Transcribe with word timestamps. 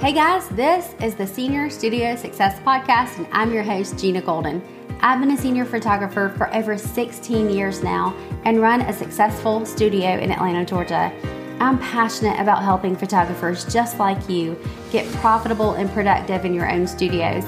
Hey 0.00 0.12
guys, 0.12 0.48
this 0.50 0.94
is 1.02 1.16
the 1.16 1.26
Senior 1.26 1.68
Studio 1.68 2.14
Success 2.14 2.60
Podcast, 2.60 3.18
and 3.18 3.26
I'm 3.32 3.52
your 3.52 3.64
host, 3.64 3.98
Gina 3.98 4.22
Golden. 4.22 4.62
I've 5.00 5.18
been 5.18 5.32
a 5.32 5.36
senior 5.36 5.64
photographer 5.64 6.32
for 6.36 6.54
over 6.54 6.78
16 6.78 7.50
years 7.50 7.82
now 7.82 8.14
and 8.44 8.60
run 8.60 8.82
a 8.82 8.92
successful 8.92 9.66
studio 9.66 10.10
in 10.10 10.30
Atlanta, 10.30 10.64
Georgia. 10.64 11.12
I'm 11.58 11.80
passionate 11.80 12.38
about 12.38 12.62
helping 12.62 12.94
photographers 12.94 13.64
just 13.64 13.98
like 13.98 14.28
you 14.28 14.56
get 14.92 15.04
profitable 15.14 15.72
and 15.72 15.90
productive 15.90 16.44
in 16.44 16.54
your 16.54 16.70
own 16.70 16.86
studios. 16.86 17.42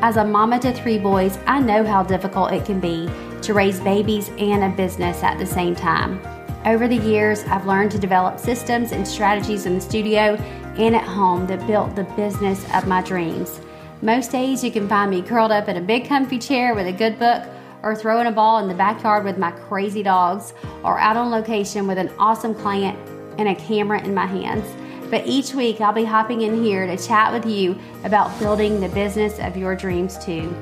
As 0.00 0.16
a 0.16 0.24
mama 0.24 0.60
to 0.60 0.72
three 0.72 0.98
boys, 0.98 1.40
I 1.48 1.58
know 1.58 1.84
how 1.84 2.04
difficult 2.04 2.52
it 2.52 2.64
can 2.64 2.78
be 2.78 3.10
to 3.42 3.52
raise 3.52 3.80
babies 3.80 4.30
and 4.38 4.62
a 4.62 4.76
business 4.76 5.24
at 5.24 5.40
the 5.40 5.46
same 5.46 5.74
time. 5.74 6.20
Over 6.66 6.88
the 6.88 6.96
years, 6.96 7.44
I've 7.44 7.64
learned 7.64 7.92
to 7.92 7.98
develop 7.98 8.40
systems 8.40 8.90
and 8.90 9.06
strategies 9.06 9.66
in 9.66 9.74
the 9.76 9.80
studio 9.80 10.36
and 10.78 10.94
at 10.94 11.04
home 11.04 11.46
that 11.46 11.66
built 11.66 11.94
the 11.96 12.04
business 12.16 12.64
of 12.74 12.86
my 12.86 13.02
dreams. 13.02 13.60
Most 14.02 14.30
days 14.30 14.62
you 14.62 14.70
can 14.70 14.88
find 14.88 15.10
me 15.10 15.22
curled 15.22 15.50
up 15.50 15.68
in 15.68 15.76
a 15.76 15.80
big 15.80 16.06
comfy 16.06 16.38
chair 16.38 16.74
with 16.74 16.86
a 16.86 16.92
good 16.92 17.18
book 17.18 17.42
or 17.82 17.94
throwing 17.94 18.26
a 18.26 18.32
ball 18.32 18.58
in 18.58 18.68
the 18.68 18.74
backyard 18.74 19.24
with 19.24 19.38
my 19.38 19.50
crazy 19.50 20.02
dogs 20.02 20.52
or 20.82 20.98
out 20.98 21.16
on 21.16 21.30
location 21.30 21.86
with 21.86 21.98
an 21.98 22.10
awesome 22.18 22.54
client 22.54 22.98
and 23.38 23.48
a 23.48 23.54
camera 23.54 24.02
in 24.02 24.14
my 24.14 24.26
hands. 24.26 24.66
But 25.10 25.26
each 25.26 25.54
week 25.54 25.80
I'll 25.80 25.92
be 25.92 26.04
hopping 26.04 26.42
in 26.42 26.62
here 26.62 26.86
to 26.86 26.96
chat 26.96 27.32
with 27.32 27.46
you 27.46 27.78
about 28.04 28.38
building 28.38 28.80
the 28.80 28.88
business 28.88 29.38
of 29.38 29.56
your 29.56 29.76
dreams 29.76 30.22
too. 30.24 30.54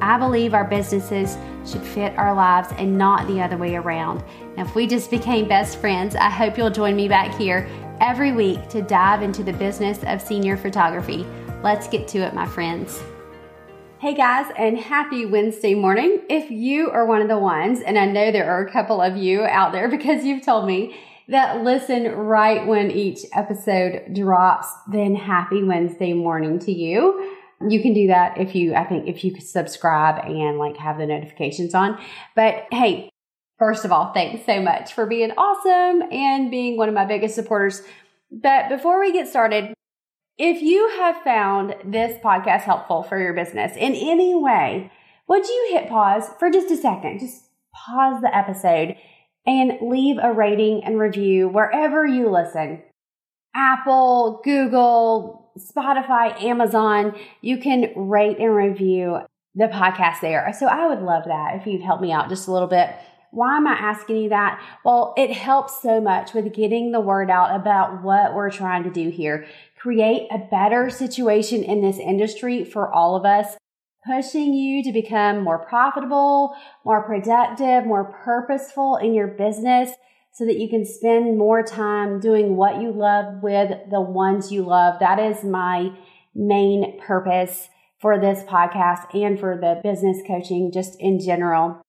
I 0.00 0.18
believe 0.18 0.52
our 0.52 0.64
businesses 0.64 1.36
should 1.64 1.82
fit 1.82 2.16
our 2.18 2.34
lives 2.34 2.68
and 2.76 2.96
not 2.96 3.26
the 3.26 3.40
other 3.40 3.56
way 3.56 3.74
around. 3.74 4.22
Now, 4.56 4.64
if 4.64 4.74
we 4.74 4.86
just 4.86 5.10
became 5.10 5.48
best 5.48 5.78
friends, 5.78 6.14
I 6.14 6.30
hope 6.30 6.56
you'll 6.56 6.70
join 6.70 6.94
me 6.94 7.08
back 7.08 7.34
here 7.36 7.68
every 8.00 8.32
week 8.32 8.68
to 8.68 8.82
dive 8.82 9.22
into 9.22 9.42
the 9.42 9.52
business 9.52 9.98
of 10.04 10.20
senior 10.20 10.56
photography. 10.56 11.26
Let's 11.62 11.88
get 11.88 12.06
to 12.08 12.18
it, 12.18 12.34
my 12.34 12.46
friends. 12.46 13.02
Hey 13.98 14.14
guys, 14.14 14.52
and 14.58 14.78
happy 14.78 15.24
Wednesday 15.24 15.74
morning. 15.74 16.20
If 16.28 16.50
you 16.50 16.90
are 16.90 17.06
one 17.06 17.22
of 17.22 17.28
the 17.28 17.38
ones, 17.38 17.80
and 17.80 17.98
I 17.98 18.04
know 18.04 18.30
there 18.30 18.50
are 18.50 18.66
a 18.66 18.70
couple 18.70 19.00
of 19.00 19.16
you 19.16 19.44
out 19.44 19.72
there 19.72 19.88
because 19.90 20.24
you've 20.24 20.44
told 20.44 20.66
me 20.66 20.96
that 21.28 21.64
listen 21.64 22.12
right 22.12 22.66
when 22.66 22.90
each 22.90 23.20
episode 23.34 24.14
drops, 24.14 24.68
then 24.92 25.14
happy 25.14 25.62
Wednesday 25.62 26.12
morning 26.12 26.58
to 26.60 26.72
you. 26.72 27.32
You 27.66 27.80
can 27.80 27.94
do 27.94 28.08
that 28.08 28.38
if 28.38 28.54
you, 28.54 28.74
I 28.74 28.84
think, 28.84 29.08
if 29.08 29.24
you 29.24 29.34
subscribe 29.40 30.24
and 30.24 30.58
like 30.58 30.76
have 30.76 30.98
the 30.98 31.06
notifications 31.06 31.74
on. 31.74 31.98
But 32.34 32.66
hey, 32.70 33.10
First 33.58 33.84
of 33.84 33.92
all, 33.92 34.12
thanks 34.12 34.44
so 34.44 34.60
much 34.60 34.92
for 34.92 35.06
being 35.06 35.32
awesome 35.32 36.12
and 36.12 36.50
being 36.50 36.76
one 36.76 36.88
of 36.88 36.94
my 36.94 37.06
biggest 37.06 37.34
supporters. 37.34 37.82
But 38.30 38.68
before 38.68 39.00
we 39.00 39.12
get 39.12 39.28
started, 39.28 39.72
if 40.36 40.60
you 40.60 40.90
have 40.98 41.22
found 41.22 41.74
this 41.84 42.18
podcast 42.22 42.62
helpful 42.62 43.02
for 43.02 43.18
your 43.18 43.32
business 43.32 43.72
in 43.74 43.94
any 43.94 44.34
way, 44.34 44.90
would 45.26 45.46
you 45.46 45.68
hit 45.70 45.88
pause 45.88 46.28
for 46.38 46.50
just 46.50 46.70
a 46.70 46.76
second? 46.76 47.20
Just 47.20 47.48
pause 47.72 48.20
the 48.20 48.36
episode 48.36 48.96
and 49.46 49.78
leave 49.80 50.18
a 50.22 50.32
rating 50.32 50.84
and 50.84 50.98
review 50.98 51.48
wherever 51.48 52.04
you 52.04 52.30
listen. 52.30 52.82
Apple, 53.54 54.42
Google, 54.44 55.50
Spotify, 55.58 56.42
Amazon, 56.42 57.16
you 57.40 57.56
can 57.56 57.92
rate 57.96 58.38
and 58.38 58.54
review 58.54 59.20
the 59.54 59.68
podcast 59.68 60.20
there. 60.20 60.52
So 60.58 60.66
I 60.66 60.86
would 60.86 61.00
love 61.00 61.24
that 61.26 61.56
if 61.56 61.66
you'd 61.66 61.80
help 61.80 62.02
me 62.02 62.12
out 62.12 62.28
just 62.28 62.48
a 62.48 62.52
little 62.52 62.68
bit. 62.68 62.90
Why 63.36 63.58
am 63.58 63.66
I 63.66 63.72
asking 63.72 64.16
you 64.16 64.28
that? 64.30 64.62
Well, 64.82 65.12
it 65.18 65.30
helps 65.30 65.82
so 65.82 66.00
much 66.00 66.32
with 66.32 66.54
getting 66.54 66.90
the 66.90 67.00
word 67.00 67.28
out 67.28 67.54
about 67.54 68.02
what 68.02 68.34
we're 68.34 68.50
trying 68.50 68.82
to 68.84 68.90
do 68.90 69.10
here. 69.10 69.46
Create 69.78 70.26
a 70.30 70.38
better 70.38 70.88
situation 70.88 71.62
in 71.62 71.82
this 71.82 71.98
industry 71.98 72.64
for 72.64 72.90
all 72.90 73.14
of 73.14 73.26
us, 73.26 73.58
pushing 74.06 74.54
you 74.54 74.82
to 74.84 74.90
become 74.90 75.44
more 75.44 75.58
profitable, 75.58 76.56
more 76.82 77.02
productive, 77.02 77.84
more 77.84 78.04
purposeful 78.24 78.96
in 78.96 79.12
your 79.12 79.26
business 79.26 79.90
so 80.32 80.46
that 80.46 80.58
you 80.58 80.70
can 80.70 80.86
spend 80.86 81.36
more 81.36 81.62
time 81.62 82.18
doing 82.18 82.56
what 82.56 82.80
you 82.80 82.90
love 82.90 83.42
with 83.42 83.70
the 83.90 84.00
ones 84.00 84.50
you 84.50 84.62
love. 84.62 84.98
That 85.00 85.18
is 85.18 85.44
my 85.44 85.90
main 86.34 86.98
purpose 87.02 87.68
for 88.00 88.18
this 88.18 88.44
podcast 88.44 89.14
and 89.14 89.38
for 89.38 89.58
the 89.58 89.78
business 89.82 90.22
coaching 90.26 90.72
just 90.72 90.98
in 90.98 91.20
general. 91.20 91.82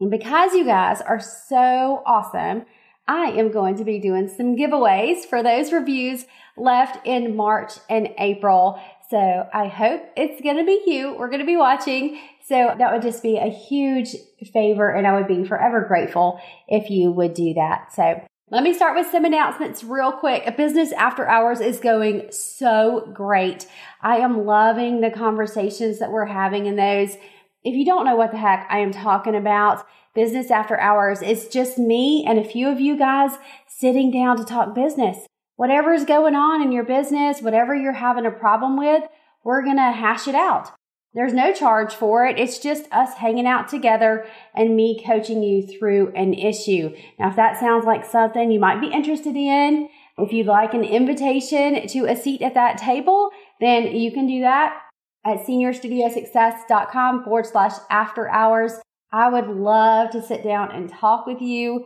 And 0.00 0.10
because 0.10 0.54
you 0.54 0.64
guys 0.64 1.00
are 1.00 1.20
so 1.20 2.02
awesome, 2.04 2.66
I 3.06 3.30
am 3.32 3.50
going 3.50 3.76
to 3.76 3.84
be 3.84 3.98
doing 3.98 4.28
some 4.28 4.56
giveaways 4.56 5.24
for 5.24 5.42
those 5.42 5.72
reviews 5.72 6.24
left 6.56 7.06
in 7.06 7.36
March 7.36 7.72
and 7.90 8.08
April. 8.18 8.80
So 9.10 9.48
I 9.52 9.68
hope 9.68 10.02
it's 10.16 10.40
going 10.40 10.56
to 10.56 10.64
be 10.64 10.82
you. 10.86 11.16
We're 11.18 11.28
going 11.28 11.40
to 11.40 11.46
be 11.46 11.56
watching. 11.56 12.20
So 12.46 12.74
that 12.78 12.92
would 12.92 13.02
just 13.02 13.22
be 13.22 13.38
a 13.38 13.50
huge 13.50 14.14
favor 14.52 14.90
and 14.90 15.06
I 15.06 15.14
would 15.14 15.28
be 15.28 15.44
forever 15.44 15.84
grateful 15.86 16.40
if 16.68 16.90
you 16.90 17.10
would 17.10 17.34
do 17.34 17.54
that. 17.54 17.92
So 17.92 18.22
let 18.50 18.62
me 18.62 18.74
start 18.74 18.96
with 18.96 19.10
some 19.10 19.24
announcements 19.24 19.82
real 19.82 20.12
quick. 20.12 20.56
Business 20.56 20.92
after 20.92 21.26
hours 21.26 21.60
is 21.60 21.80
going 21.80 22.30
so 22.30 23.10
great. 23.12 23.66
I 24.02 24.18
am 24.18 24.44
loving 24.44 25.00
the 25.00 25.10
conversations 25.10 25.98
that 26.00 26.12
we're 26.12 26.26
having 26.26 26.66
in 26.66 26.76
those. 26.76 27.16
If 27.64 27.76
you 27.76 27.84
don't 27.84 28.04
know 28.04 28.16
what 28.16 28.32
the 28.32 28.38
heck 28.38 28.66
I 28.68 28.78
am 28.78 28.90
talking 28.90 29.36
about, 29.36 29.86
business 30.14 30.50
after 30.50 30.78
hours, 30.80 31.22
it's 31.22 31.46
just 31.46 31.78
me 31.78 32.24
and 32.26 32.38
a 32.38 32.44
few 32.44 32.68
of 32.68 32.80
you 32.80 32.98
guys 32.98 33.38
sitting 33.68 34.10
down 34.10 34.36
to 34.38 34.44
talk 34.44 34.74
business. 34.74 35.26
Whatever's 35.54 36.04
going 36.04 36.34
on 36.34 36.60
in 36.60 36.72
your 36.72 36.82
business, 36.82 37.40
whatever 37.40 37.74
you're 37.74 37.92
having 37.92 38.26
a 38.26 38.32
problem 38.32 38.76
with, 38.76 39.04
we're 39.44 39.62
going 39.62 39.76
to 39.76 39.92
hash 39.92 40.26
it 40.26 40.34
out. 40.34 40.72
There's 41.14 41.34
no 41.34 41.52
charge 41.52 41.94
for 41.94 42.26
it. 42.26 42.38
It's 42.38 42.58
just 42.58 42.90
us 42.90 43.14
hanging 43.14 43.46
out 43.46 43.68
together 43.68 44.26
and 44.56 44.74
me 44.74 45.00
coaching 45.06 45.42
you 45.42 45.64
through 45.64 46.12
an 46.16 46.34
issue. 46.34 46.96
Now, 47.18 47.30
if 47.30 47.36
that 47.36 47.60
sounds 47.60 47.84
like 47.84 48.04
something 48.04 48.50
you 48.50 48.58
might 48.58 48.80
be 48.80 48.88
interested 48.88 49.36
in, 49.36 49.88
if 50.18 50.32
you'd 50.32 50.46
like 50.46 50.74
an 50.74 50.84
invitation 50.84 51.86
to 51.88 52.06
a 52.06 52.16
seat 52.16 52.42
at 52.42 52.54
that 52.54 52.78
table, 52.78 53.30
then 53.60 53.94
you 53.94 54.10
can 54.10 54.26
do 54.26 54.40
that 54.40 54.80
at 55.24 55.46
seniorstudiosuccess.com 55.46 57.24
forward 57.24 57.46
slash 57.46 57.72
after 57.90 58.28
hours. 58.28 58.72
I 59.12 59.28
would 59.28 59.48
love 59.48 60.10
to 60.10 60.22
sit 60.22 60.42
down 60.42 60.72
and 60.72 60.90
talk 60.90 61.26
with 61.26 61.40
you. 61.40 61.84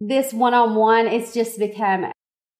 This 0.00 0.32
one 0.32 0.54
on 0.54 0.74
one, 0.74 1.06
it's 1.06 1.32
just 1.32 1.58
become 1.58 2.12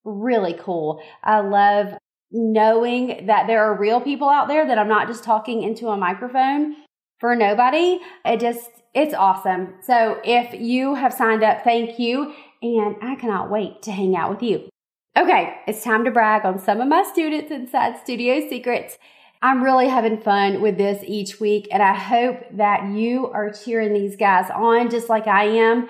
really 0.05 0.55
cool. 0.55 1.03
I 1.23 1.41
love 1.41 1.95
knowing 2.31 3.27
that 3.27 3.47
there 3.47 3.65
are 3.65 3.79
real 3.79 4.01
people 4.01 4.29
out 4.29 4.49
there 4.49 4.67
that 4.67 4.79
I'm 4.79 4.89
not 4.89 5.07
just 5.07 5.23
talking 5.23 5.63
into 5.63 5.89
a 5.89 5.97
microphone 5.97 6.77
for 7.21 7.37
nobody. 7.37 8.01
It 8.25 8.41
just, 8.41 8.71
it's 8.95 9.15
awesome. 9.15 9.75
So 9.83 10.21
if 10.25 10.59
you 10.59 10.95
have 10.95 11.13
signed 11.13 11.45
up, 11.45 11.63
thank 11.63 11.99
you. 11.99 12.35
And 12.63 12.97
I 13.03 13.17
cannot 13.17 13.51
wait 13.51 13.83
to 13.83 13.93
hang 13.93 14.17
out 14.17 14.31
with 14.31 14.43
you. 14.43 14.69
Okay, 15.17 15.55
it's 15.67 15.85
time 15.85 16.05
to 16.05 16.11
brag 16.11 16.45
on 16.45 16.59
some 16.59 16.81
of 16.81 16.89
my 16.89 17.03
students 17.03 17.51
inside 17.51 17.99
Studio 17.99 18.47
Secrets. 18.49 18.99
I'm 19.43 19.63
really 19.63 19.89
having 19.89 20.21
fun 20.21 20.63
with 20.63 20.79
this 20.79 21.03
each 21.07 21.41
week, 21.41 21.69
and 21.71 21.83
I 21.83 21.95
hope 21.95 22.45
that 22.53 22.93
you 22.95 23.27
are 23.29 23.53
cheering 23.53 23.93
these 23.93 24.17
guys 24.17 24.51
on 24.51 24.91
just 24.91 25.09
like 25.09 25.27
I 25.27 25.45
am. 25.45 25.89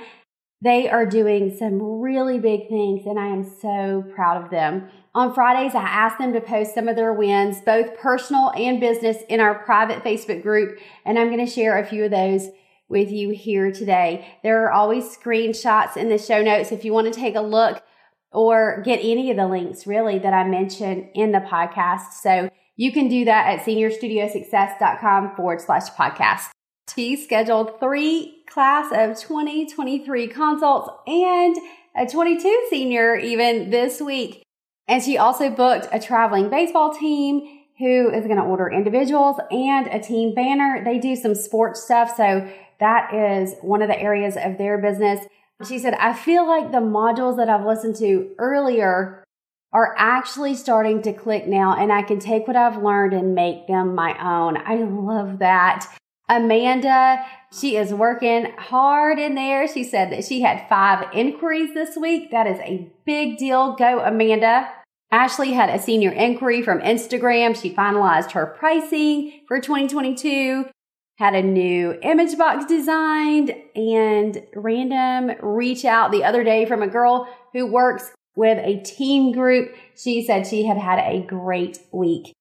They 0.62 0.88
are 0.88 1.06
doing 1.06 1.54
some 1.56 2.00
really 2.00 2.38
big 2.38 2.68
things, 2.68 3.06
and 3.06 3.18
I 3.18 3.28
am 3.28 3.44
so 3.44 4.04
proud 4.14 4.42
of 4.42 4.50
them. 4.50 4.88
On 5.14 5.32
Fridays, 5.32 5.74
I 5.74 5.82
ask 5.82 6.18
them 6.18 6.32
to 6.32 6.40
post 6.40 6.74
some 6.74 6.88
of 6.88 6.96
their 6.96 7.12
wins, 7.12 7.60
both 7.60 7.96
personal 7.98 8.52
and 8.56 8.80
business, 8.80 9.18
in 9.28 9.40
our 9.40 9.54
private 9.54 10.02
Facebook 10.02 10.42
group, 10.42 10.78
and 11.04 11.18
I'm 11.18 11.28
going 11.28 11.44
to 11.44 11.50
share 11.50 11.78
a 11.78 11.86
few 11.86 12.04
of 12.04 12.10
those 12.10 12.48
with 12.88 13.10
you 13.10 13.30
here 13.30 13.70
today. 13.70 14.26
There 14.42 14.64
are 14.64 14.72
always 14.72 15.16
screenshots 15.16 15.96
in 15.96 16.08
the 16.08 16.18
show 16.18 16.42
notes 16.42 16.72
if 16.72 16.84
you 16.84 16.92
want 16.92 17.12
to 17.12 17.18
take 17.18 17.34
a 17.34 17.40
look 17.40 17.82
or 18.32 18.82
get 18.84 18.98
any 18.98 19.30
of 19.30 19.36
the 19.36 19.46
links 19.46 19.86
really 19.86 20.18
that 20.18 20.32
I 20.32 20.46
mentioned 20.46 21.08
in 21.14 21.32
the 21.32 21.38
podcast. 21.38 22.12
So 22.22 22.50
you 22.76 22.92
can 22.92 23.08
do 23.08 23.24
that 23.24 23.46
at 23.46 23.64
seniorstudiosuccess.com 23.64 25.36
forward 25.36 25.60
slash 25.60 25.90
podcast. 25.90 26.50
She 26.94 27.16
scheduled 27.16 27.80
three 27.80 28.44
class 28.48 28.86
of 28.92 29.18
2023 29.18 30.28
consults 30.28 30.90
and 31.06 31.56
a 31.96 32.06
22 32.06 32.66
senior 32.70 33.16
even 33.16 33.70
this 33.70 34.00
week. 34.00 34.42
And 34.88 35.02
she 35.02 35.18
also 35.18 35.50
booked 35.50 35.88
a 35.90 35.98
traveling 35.98 36.48
baseball 36.48 36.94
team 36.94 37.60
who 37.78 38.10
is 38.10 38.24
going 38.24 38.36
to 38.36 38.42
order 38.42 38.70
individuals 38.70 39.36
and 39.50 39.86
a 39.88 39.98
team 39.98 40.34
banner. 40.34 40.82
They 40.84 40.98
do 40.98 41.16
some 41.16 41.34
sports 41.34 41.82
stuff. 41.82 42.16
So 42.16 42.48
that 42.80 43.12
is 43.12 43.54
one 43.62 43.82
of 43.82 43.88
the 43.88 44.00
areas 44.00 44.36
of 44.36 44.58
their 44.58 44.78
business. 44.78 45.26
She 45.66 45.78
said, 45.78 45.94
I 45.94 46.12
feel 46.12 46.46
like 46.46 46.70
the 46.70 46.78
modules 46.78 47.36
that 47.38 47.48
I've 47.48 47.66
listened 47.66 47.96
to 47.96 48.30
earlier 48.38 49.24
are 49.76 49.94
actually 49.98 50.54
starting 50.54 51.02
to 51.02 51.12
click 51.12 51.46
now 51.46 51.76
and 51.76 51.92
I 51.92 52.00
can 52.00 52.18
take 52.18 52.46
what 52.46 52.56
I've 52.56 52.82
learned 52.82 53.12
and 53.12 53.34
make 53.34 53.66
them 53.66 53.94
my 53.94 54.16
own. 54.18 54.56
I 54.56 54.76
love 54.76 55.40
that. 55.40 55.86
Amanda, 56.30 57.22
she 57.52 57.76
is 57.76 57.92
working 57.92 58.54
hard 58.56 59.18
in 59.18 59.34
there. 59.34 59.68
She 59.68 59.84
said 59.84 60.10
that 60.12 60.24
she 60.24 60.40
had 60.40 60.66
five 60.70 61.06
inquiries 61.12 61.74
this 61.74 61.94
week. 61.94 62.30
That 62.30 62.46
is 62.46 62.58
a 62.60 62.90
big 63.04 63.36
deal. 63.36 63.76
Go, 63.76 64.00
Amanda. 64.00 64.66
Ashley 65.12 65.52
had 65.52 65.68
a 65.68 65.78
senior 65.78 66.10
inquiry 66.10 66.62
from 66.62 66.80
Instagram. 66.80 67.54
She 67.54 67.74
finalized 67.74 68.32
her 68.32 68.46
pricing 68.46 69.42
for 69.46 69.60
2022, 69.60 70.64
had 71.18 71.34
a 71.34 71.42
new 71.42 71.98
image 72.02 72.38
box 72.38 72.64
designed, 72.64 73.54
and 73.74 74.42
random 74.54 75.36
reach 75.42 75.84
out 75.84 76.12
the 76.12 76.24
other 76.24 76.42
day 76.42 76.64
from 76.64 76.80
a 76.80 76.88
girl 76.88 77.28
who 77.52 77.66
works 77.66 78.10
with 78.36 78.58
a 78.58 78.80
team 78.82 79.32
group. 79.32 79.74
She 79.96 80.24
said 80.24 80.46
she 80.46 80.66
had 80.66 80.76
had 80.76 80.98
a 80.98 81.26
great 81.26 81.80
week. 81.90 82.32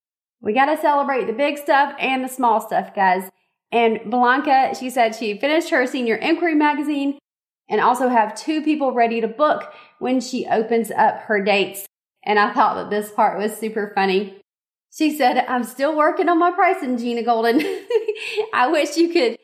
We 0.42 0.54
got 0.54 0.66
to 0.66 0.80
celebrate 0.80 1.26
the 1.26 1.34
big 1.34 1.58
stuff 1.58 1.96
and 2.00 2.24
the 2.24 2.30
small 2.30 2.62
stuff, 2.62 2.94
guys. 2.94 3.30
And 3.72 4.00
Blanca, 4.06 4.76
she 4.80 4.90
said 4.90 5.16
she 5.16 5.40
finished 5.40 5.72
her 5.72 5.88
senior 5.88 6.16
inquiry 6.16 6.54
magazine 6.54 7.18
and 7.68 7.82
also 7.82 8.10
have 8.10 8.36
two 8.36 8.62
people 8.62 8.94
ready 8.94 9.22
to 9.22 9.28
book 9.28 9.74
when 10.00 10.22
she 10.22 10.46
opens 10.46 10.92
up 10.92 11.22
her 11.22 11.44
dates. 11.44 11.86
And 12.24 12.38
I 12.38 12.54
thought 12.54 12.76
that 12.76 12.90
this 12.90 13.12
part 13.12 13.40
was 13.40 13.58
super 13.58 13.92
funny. 13.96 14.40
She 14.96 15.18
said, 15.18 15.46
I'm 15.48 15.64
still 15.64 15.96
working 15.96 16.30
on 16.30 16.40
my 16.40 16.52
pricing, 16.52 16.98
Gina 16.98 17.24
Golden. 17.24 17.60
I 18.54 18.70
wish 18.70 18.98
you 18.98 19.10
could 19.10 19.38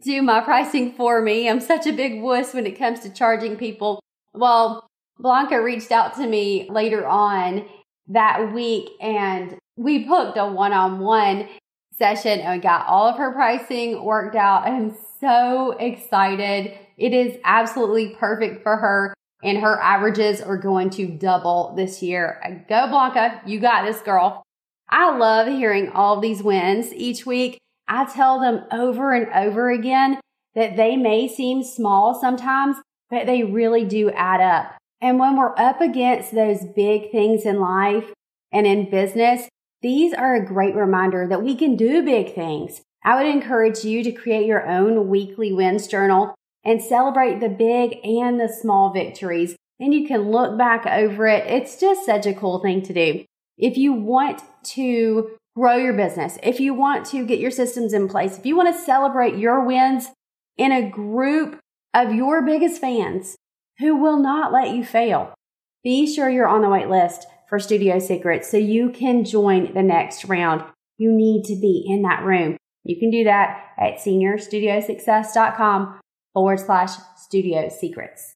do 0.00 0.22
my 0.22 0.40
pricing 0.40 0.92
for 0.92 1.20
me. 1.20 1.48
I'm 1.48 1.60
such 1.60 1.86
a 1.86 1.92
big 1.92 2.20
wuss 2.20 2.54
when 2.54 2.66
it 2.66 2.78
comes 2.78 3.00
to 3.00 3.10
charging 3.10 3.56
people. 3.56 4.00
Well, 4.32 4.88
Blanca 5.18 5.62
reached 5.62 5.92
out 5.92 6.14
to 6.16 6.26
me 6.26 6.68
later 6.70 7.06
on 7.06 7.66
that 8.08 8.52
week 8.52 8.90
and 9.00 9.56
we 9.76 10.04
booked 10.04 10.36
a 10.36 10.46
one 10.46 10.72
on 10.72 10.98
one 10.98 11.48
session 11.92 12.40
and 12.40 12.62
got 12.62 12.86
all 12.86 13.06
of 13.06 13.16
her 13.16 13.32
pricing 13.32 14.04
worked 14.04 14.34
out. 14.34 14.66
I'm 14.66 14.96
so 15.20 15.72
excited. 15.78 16.76
It 16.96 17.12
is 17.12 17.36
absolutely 17.44 18.16
perfect 18.18 18.62
for 18.62 18.76
her 18.76 19.14
and 19.42 19.58
her 19.58 19.80
averages 19.80 20.40
are 20.40 20.56
going 20.56 20.90
to 20.90 21.06
double 21.06 21.74
this 21.76 22.02
year. 22.02 22.40
Go 22.68 22.88
Blanca, 22.88 23.40
you 23.44 23.60
got 23.60 23.84
this 23.84 24.00
girl. 24.00 24.42
I 24.88 25.16
love 25.16 25.48
hearing 25.48 25.88
all 25.90 26.20
these 26.20 26.42
wins 26.42 26.92
each 26.92 27.26
week. 27.26 27.58
I 27.88 28.04
tell 28.04 28.40
them 28.40 28.64
over 28.70 29.12
and 29.12 29.32
over 29.32 29.70
again 29.70 30.20
that 30.54 30.76
they 30.76 30.96
may 30.96 31.28
seem 31.28 31.62
small 31.62 32.18
sometimes, 32.18 32.76
but 33.10 33.26
they 33.26 33.42
really 33.42 33.84
do 33.84 34.10
add 34.10 34.40
up. 34.40 34.76
And 35.02 35.18
when 35.18 35.36
we're 35.36 35.58
up 35.58 35.80
against 35.80 36.32
those 36.32 36.64
big 36.64 37.10
things 37.10 37.44
in 37.44 37.58
life 37.58 38.12
and 38.52 38.68
in 38.68 38.88
business, 38.88 39.48
these 39.82 40.14
are 40.14 40.36
a 40.36 40.46
great 40.46 40.76
reminder 40.76 41.26
that 41.26 41.42
we 41.42 41.56
can 41.56 41.74
do 41.74 42.04
big 42.04 42.36
things. 42.36 42.82
I 43.04 43.16
would 43.16 43.26
encourage 43.26 43.82
you 43.84 44.04
to 44.04 44.12
create 44.12 44.46
your 44.46 44.64
own 44.64 45.08
weekly 45.08 45.52
wins 45.52 45.88
journal 45.88 46.36
and 46.64 46.80
celebrate 46.80 47.40
the 47.40 47.48
big 47.48 47.98
and 48.04 48.38
the 48.38 48.48
small 48.48 48.92
victories. 48.92 49.56
And 49.80 49.92
you 49.92 50.06
can 50.06 50.30
look 50.30 50.56
back 50.56 50.86
over 50.86 51.26
it. 51.26 51.48
It's 51.48 51.80
just 51.80 52.06
such 52.06 52.24
a 52.24 52.34
cool 52.34 52.60
thing 52.60 52.82
to 52.82 52.94
do. 52.94 53.24
If 53.58 53.76
you 53.76 53.92
want 53.92 54.40
to 54.66 55.32
grow 55.56 55.74
your 55.74 55.94
business, 55.94 56.38
if 56.44 56.60
you 56.60 56.74
want 56.74 57.06
to 57.06 57.26
get 57.26 57.40
your 57.40 57.50
systems 57.50 57.92
in 57.92 58.06
place, 58.06 58.38
if 58.38 58.46
you 58.46 58.54
want 58.54 58.72
to 58.72 58.80
celebrate 58.80 59.36
your 59.36 59.64
wins 59.66 60.10
in 60.56 60.70
a 60.70 60.88
group 60.88 61.58
of 61.92 62.14
your 62.14 62.42
biggest 62.42 62.80
fans 62.80 63.36
who 63.78 63.96
will 63.96 64.18
not 64.18 64.52
let 64.52 64.74
you 64.74 64.84
fail, 64.84 65.34
be 65.82 66.12
sure 66.12 66.30
you're 66.30 66.48
on 66.48 66.62
the 66.62 66.68
wait 66.68 66.88
list 66.88 67.26
for 67.48 67.58
Studio 67.58 67.98
Secrets 67.98 68.50
so 68.50 68.56
you 68.56 68.90
can 68.90 69.24
join 69.24 69.74
the 69.74 69.82
next 69.82 70.24
round. 70.26 70.64
You 70.96 71.12
need 71.12 71.44
to 71.44 71.56
be 71.56 71.84
in 71.86 72.02
that 72.02 72.24
room. 72.24 72.56
You 72.84 72.98
can 72.98 73.10
do 73.10 73.24
that 73.24 73.64
at 73.78 73.98
seniorstudiosuccess.com 73.98 76.00
forward 76.32 76.60
slash 76.60 76.90
studio 77.16 77.68
secrets. 77.68 78.34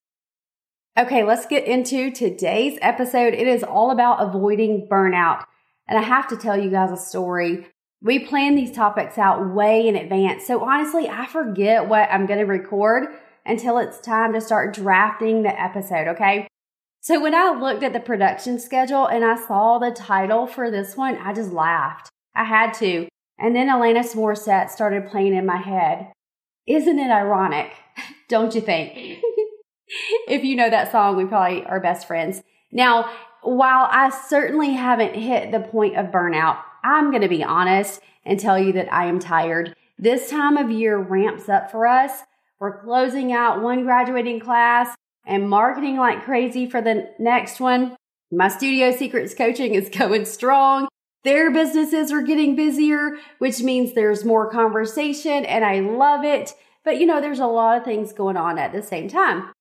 Okay, 0.99 1.25
let's 1.25 1.47
get 1.47 1.65
into 1.65 2.11
today's 2.11 2.79
episode. 2.81 3.35
It 3.35 3.47
is 3.47 3.63
all 3.63 3.91
about 3.91 4.23
avoiding 4.23 4.89
burnout. 4.91 5.45
And 5.87 5.99
I 5.99 6.03
have 6.03 6.29
to 6.29 6.37
tell 6.37 6.59
you 6.59 6.71
guys 6.71 6.91
a 6.91 6.97
story. 6.97 7.67
We 8.03 8.21
plan 8.21 8.55
these 8.55 8.73
topics 8.73 9.19
out 9.19 9.55
way 9.55 9.87
in 9.87 9.97
advance. 9.97 10.47
So 10.47 10.65
honestly, 10.65 11.09
I 11.09 11.27
forget 11.27 11.89
what 11.89 12.09
I'm 12.11 12.27
going 12.27 12.39
to 12.39 12.47
record 12.47 13.09
until 13.47 13.79
it's 13.79 14.01
time 14.01 14.33
to 14.33 14.41
start 14.41 14.75
drafting 14.75 15.43
the 15.43 15.61
episode. 15.61 16.09
Okay. 16.09 16.49
So 17.01 17.21
when 17.21 17.35
I 17.35 17.51
looked 17.51 17.85
at 17.85 17.93
the 17.93 18.01
production 18.01 18.59
schedule 18.59 19.07
and 19.07 19.25
I 19.25 19.37
saw 19.37 19.79
the 19.79 19.93
title 19.93 20.47
for 20.47 20.71
this 20.71 20.97
one, 20.97 21.17
I 21.19 21.33
just 21.33 21.53
laughed. 21.53 22.11
I 22.35 22.45
had 22.45 22.73
to. 22.75 23.09
And 23.39 23.55
then 23.55 23.69
Alanis 23.69 24.15
Morissette 24.15 24.71
started 24.71 25.09
playing 25.09 25.35
in 25.35 25.47
my 25.47 25.59
head. 25.59 26.13
Isn't 26.67 26.99
it 26.99 27.11
ironic? 27.11 27.73
Don't 28.29 28.55
you 28.55 28.61
think? 28.61 28.93
if 30.29 30.43
you 30.43 30.57
know 30.57 30.71
that 30.71 30.91
song, 30.91 31.17
we 31.17 31.25
probably 31.25 31.65
are 31.65 31.81
best 31.81 32.07
friends. 32.07 32.43
Now, 32.73 33.11
while 33.43 33.89
I 33.91 34.11
certainly 34.11 34.73
haven't 34.73 35.15
hit 35.15 35.53
the 35.53 35.61
point 35.61 35.97
of 35.97 36.07
burnout, 36.07 36.59
I'm 36.83 37.11
going 37.11 37.23
to 37.23 37.29
be 37.29 37.45
honest 37.45 38.01
and 38.25 38.41
tell 38.41 38.59
you 38.59 38.73
that 38.73 38.93
I 38.93 39.07
am 39.07 39.21
tired. 39.21 39.77
This 39.99 40.29
time 40.29 40.57
of 40.57 40.71
year 40.71 40.99
ramps 40.99 41.49
up 41.49 41.71
for 41.71 41.87
us. 41.87 42.23
We're 42.59 42.83
closing 42.83 43.33
out 43.33 43.63
one 43.63 43.85
graduating 43.85 44.41
class 44.41 44.95
and 45.27 45.51
marketing 45.51 45.97
like 45.99 46.25
crazy 46.25 46.69
for 46.69 46.81
the 46.81 47.11
next 47.19 47.61
one. 47.61 47.97
My 48.33 48.49
studio 48.49 48.93
secrets 48.93 49.35
coaching 49.35 49.75
is 49.75 49.89
going 49.97 50.25
strong. 50.25 50.89
Their 51.25 51.51
businesses 51.51 52.13
are 52.13 52.23
getting 52.23 52.57
busier, 52.57 53.17
which 53.39 53.61
means 53.61 53.93
there's 53.93 54.25
more 54.25 54.51
conversation 54.51 55.45
and 55.45 55.65
I 55.65 55.81
love 55.81 56.25
it. 56.25 56.55
But 56.85 56.99
you 56.99 57.07
know, 57.07 57.21
there's 57.21 57.41
a 57.41 57.47
lot 57.47 57.77
of 57.77 57.85
things 57.85 58.13
going 58.13 58.37
on 58.37 58.59
at 58.59 58.73
the 58.73 58.83
same 58.83 59.09
time. 59.09 59.53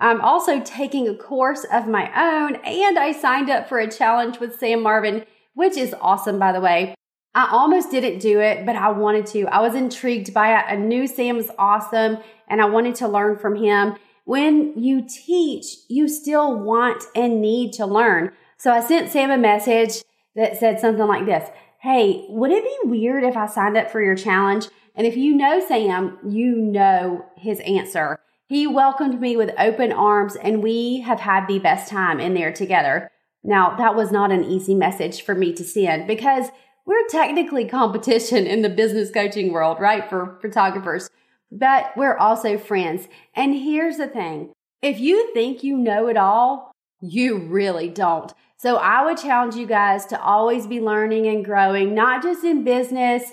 I'm 0.00 0.20
also 0.20 0.60
taking 0.60 1.08
a 1.08 1.16
course 1.16 1.64
of 1.72 1.86
my 1.86 2.10
own 2.14 2.56
and 2.56 2.98
I 2.98 3.12
signed 3.12 3.48
up 3.48 3.68
for 3.68 3.78
a 3.78 3.90
challenge 3.90 4.38
with 4.40 4.58
Sam 4.58 4.82
Marvin, 4.82 5.24
which 5.54 5.76
is 5.76 5.94
awesome, 6.00 6.38
by 6.38 6.52
the 6.52 6.60
way. 6.60 6.94
I 7.36 7.48
almost 7.50 7.90
didn't 7.90 8.20
do 8.20 8.40
it, 8.40 8.64
but 8.64 8.76
I 8.76 8.90
wanted 8.90 9.26
to. 9.26 9.46
I 9.46 9.60
was 9.60 9.74
intrigued 9.74 10.32
by 10.32 10.56
it. 10.56 10.64
I 10.68 10.76
knew 10.76 11.06
Sam 11.06 11.36
was 11.36 11.50
awesome 11.58 12.18
and 12.48 12.60
I 12.60 12.66
wanted 12.66 12.94
to 12.96 13.08
learn 13.08 13.36
from 13.36 13.56
him. 13.56 13.96
When 14.24 14.72
you 14.80 15.06
teach, 15.06 15.66
you 15.88 16.08
still 16.08 16.58
want 16.58 17.04
and 17.14 17.40
need 17.40 17.72
to 17.74 17.86
learn. 17.86 18.32
So 18.56 18.72
I 18.72 18.80
sent 18.80 19.10
Sam 19.10 19.30
a 19.30 19.38
message 19.38 20.02
that 20.34 20.58
said 20.58 20.80
something 20.80 21.06
like 21.06 21.26
this 21.26 21.50
Hey, 21.80 22.24
would 22.30 22.50
it 22.50 22.64
be 22.64 22.88
weird 22.88 23.24
if 23.24 23.36
I 23.36 23.46
signed 23.46 23.76
up 23.76 23.90
for 23.90 24.02
your 24.02 24.16
challenge? 24.16 24.68
And 24.94 25.06
if 25.06 25.16
you 25.16 25.34
know 25.34 25.62
Sam, 25.66 26.18
you 26.26 26.56
know 26.56 27.26
his 27.36 27.60
answer. 27.60 28.18
He 28.46 28.66
welcomed 28.66 29.20
me 29.20 29.36
with 29.36 29.50
open 29.58 29.92
arms, 29.92 30.36
and 30.36 30.62
we 30.62 31.00
have 31.00 31.20
had 31.20 31.46
the 31.46 31.58
best 31.58 31.90
time 31.90 32.20
in 32.20 32.34
there 32.34 32.52
together. 32.52 33.10
Now, 33.42 33.76
that 33.76 33.94
was 33.94 34.12
not 34.12 34.32
an 34.32 34.44
easy 34.44 34.74
message 34.74 35.22
for 35.22 35.34
me 35.34 35.52
to 35.54 35.64
send 35.64 36.06
because 36.06 36.48
we're 36.86 37.06
technically 37.08 37.66
competition 37.66 38.46
in 38.46 38.62
the 38.62 38.68
business 38.68 39.10
coaching 39.10 39.52
world, 39.52 39.80
right? 39.80 40.08
For 40.08 40.38
photographers, 40.40 41.10
but 41.54 41.96
we're 41.96 42.16
also 42.16 42.58
friends. 42.58 43.08
And 43.34 43.54
here's 43.54 43.96
the 43.96 44.08
thing 44.08 44.52
if 44.82 44.98
you 45.00 45.32
think 45.32 45.62
you 45.62 45.78
know 45.78 46.08
it 46.08 46.16
all, 46.16 46.72
you 47.00 47.38
really 47.38 47.88
don't. 47.88 48.32
So 48.56 48.76
I 48.76 49.04
would 49.04 49.18
challenge 49.18 49.56
you 49.56 49.66
guys 49.66 50.06
to 50.06 50.20
always 50.20 50.66
be 50.66 50.80
learning 50.80 51.26
and 51.26 51.44
growing, 51.44 51.94
not 51.94 52.22
just 52.22 52.44
in 52.44 52.64
business, 52.64 53.32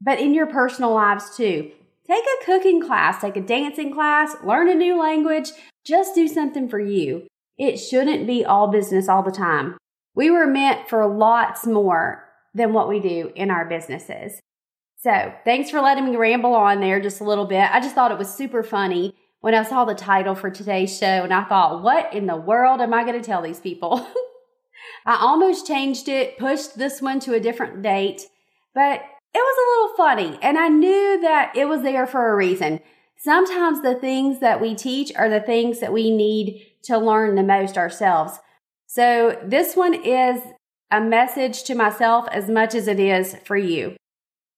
but 0.00 0.20
in 0.20 0.34
your 0.34 0.46
personal 0.46 0.92
lives 0.92 1.36
too. 1.36 1.70
Take 2.06 2.24
a 2.24 2.44
cooking 2.44 2.80
class, 2.80 3.20
take 3.20 3.36
a 3.36 3.40
dancing 3.40 3.92
class, 3.92 4.36
learn 4.44 4.68
a 4.68 4.74
new 4.74 4.98
language, 4.98 5.50
just 5.84 6.14
do 6.14 6.28
something 6.28 6.68
for 6.68 6.78
you. 6.78 7.26
It 7.58 7.78
shouldn't 7.78 8.26
be 8.26 8.44
all 8.44 8.68
business 8.68 9.08
all 9.08 9.22
the 9.22 9.32
time. 9.32 9.76
We 10.14 10.30
were 10.30 10.46
meant 10.46 10.88
for 10.88 11.06
lots 11.06 11.66
more 11.66 12.24
than 12.54 12.72
what 12.72 12.88
we 12.88 13.00
do 13.00 13.32
in 13.34 13.50
our 13.50 13.64
businesses. 13.64 14.40
So 15.06 15.32
thanks 15.44 15.70
for 15.70 15.80
letting 15.80 16.04
me 16.04 16.16
ramble 16.16 16.52
on 16.56 16.80
there 16.80 16.98
just 17.00 17.20
a 17.20 17.24
little 17.24 17.44
bit. 17.44 17.72
I 17.72 17.78
just 17.78 17.94
thought 17.94 18.10
it 18.10 18.18
was 18.18 18.34
super 18.34 18.64
funny 18.64 19.14
when 19.38 19.54
I 19.54 19.62
saw 19.62 19.84
the 19.84 19.94
title 19.94 20.34
for 20.34 20.50
today's 20.50 20.98
show 20.98 21.06
and 21.06 21.32
I 21.32 21.44
thought, 21.44 21.80
what 21.80 22.12
in 22.12 22.26
the 22.26 22.34
world 22.34 22.80
am 22.80 22.92
I 22.92 23.04
going 23.04 23.16
to 23.16 23.24
tell 23.24 23.40
these 23.40 23.60
people? 23.60 24.04
I 25.06 25.16
almost 25.20 25.64
changed 25.64 26.08
it, 26.08 26.36
pushed 26.38 26.76
this 26.76 27.00
one 27.00 27.20
to 27.20 27.34
a 27.34 27.38
different 27.38 27.82
date, 27.82 28.22
but 28.74 29.00
it 29.32 29.38
was 29.38 29.56
a 29.56 29.70
little 29.70 29.96
funny 29.96 30.38
and 30.42 30.58
I 30.58 30.66
knew 30.66 31.20
that 31.20 31.54
it 31.54 31.68
was 31.68 31.82
there 31.82 32.08
for 32.08 32.32
a 32.32 32.34
reason. 32.34 32.80
Sometimes 33.16 33.82
the 33.82 33.94
things 33.94 34.40
that 34.40 34.60
we 34.60 34.74
teach 34.74 35.12
are 35.14 35.30
the 35.30 35.38
things 35.38 35.78
that 35.78 35.92
we 35.92 36.10
need 36.10 36.66
to 36.82 36.98
learn 36.98 37.36
the 37.36 37.44
most 37.44 37.78
ourselves. 37.78 38.40
So 38.88 39.38
this 39.44 39.76
one 39.76 39.94
is 39.94 40.42
a 40.90 41.00
message 41.00 41.62
to 41.62 41.76
myself 41.76 42.26
as 42.32 42.50
much 42.50 42.74
as 42.74 42.88
it 42.88 42.98
is 42.98 43.36
for 43.44 43.56
you. 43.56 43.94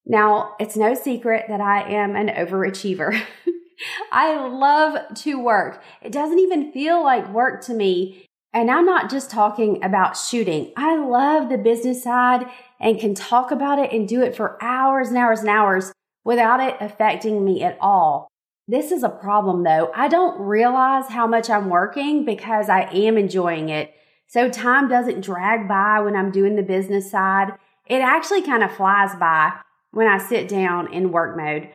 Now, 0.08 0.54
it's 0.58 0.76
no 0.76 0.94
secret 0.94 1.44
that 1.48 1.60
I 1.60 1.82
am 1.82 2.16
an 2.16 2.28
overachiever. 2.28 3.20
I 4.12 4.46
love 4.48 5.14
to 5.16 5.38
work. 5.38 5.82
It 6.02 6.12
doesn't 6.12 6.38
even 6.38 6.72
feel 6.72 7.04
like 7.04 7.28
work 7.28 7.62
to 7.64 7.74
me. 7.74 8.24
And 8.54 8.70
I'm 8.70 8.86
not 8.86 9.10
just 9.10 9.30
talking 9.30 9.84
about 9.84 10.16
shooting. 10.16 10.72
I 10.78 10.96
love 10.96 11.50
the 11.50 11.58
business 11.58 12.02
side 12.02 12.46
and 12.80 12.98
can 12.98 13.14
talk 13.14 13.50
about 13.50 13.78
it 13.78 13.92
and 13.92 14.08
do 14.08 14.22
it 14.22 14.34
for 14.34 14.62
hours 14.64 15.08
and 15.08 15.18
hours 15.18 15.40
and 15.40 15.50
hours 15.50 15.92
without 16.24 16.60
it 16.60 16.76
affecting 16.80 17.44
me 17.44 17.62
at 17.62 17.76
all. 17.78 18.28
This 18.66 18.90
is 18.90 19.02
a 19.02 19.08
problem 19.10 19.62
though. 19.62 19.90
I 19.94 20.08
don't 20.08 20.40
realize 20.40 21.08
how 21.08 21.26
much 21.26 21.50
I'm 21.50 21.68
working 21.68 22.24
because 22.24 22.70
I 22.70 22.82
am 22.92 23.18
enjoying 23.18 23.68
it. 23.68 23.94
So 24.26 24.48
time 24.48 24.88
doesn't 24.88 25.20
drag 25.20 25.68
by 25.68 26.00
when 26.00 26.16
I'm 26.16 26.30
doing 26.30 26.56
the 26.56 26.62
business 26.62 27.10
side. 27.10 27.52
It 27.86 28.00
actually 28.00 28.42
kind 28.42 28.62
of 28.62 28.72
flies 28.72 29.14
by 29.16 29.54
when 29.90 30.06
I 30.06 30.18
sit 30.18 30.48
down 30.48 30.92
in 30.92 31.12
work 31.12 31.36
mode. 31.36 31.72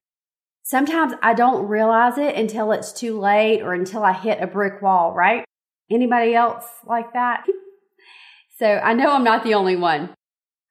Sometimes 0.63 1.13
I 1.21 1.33
don't 1.33 1.67
realize 1.67 2.17
it 2.17 2.35
until 2.35 2.71
it's 2.71 2.93
too 2.93 3.19
late 3.19 3.61
or 3.61 3.73
until 3.73 4.03
I 4.03 4.13
hit 4.13 4.41
a 4.41 4.47
brick 4.47 4.81
wall, 4.81 5.13
right? 5.13 5.43
Anybody 5.91 6.33
else 6.33 6.65
like 6.85 7.13
that? 7.13 7.45
so 8.59 8.65
I 8.65 8.93
know 8.93 9.13
I'm 9.13 9.23
not 9.23 9.43
the 9.43 9.55
only 9.55 9.75
one. 9.75 10.13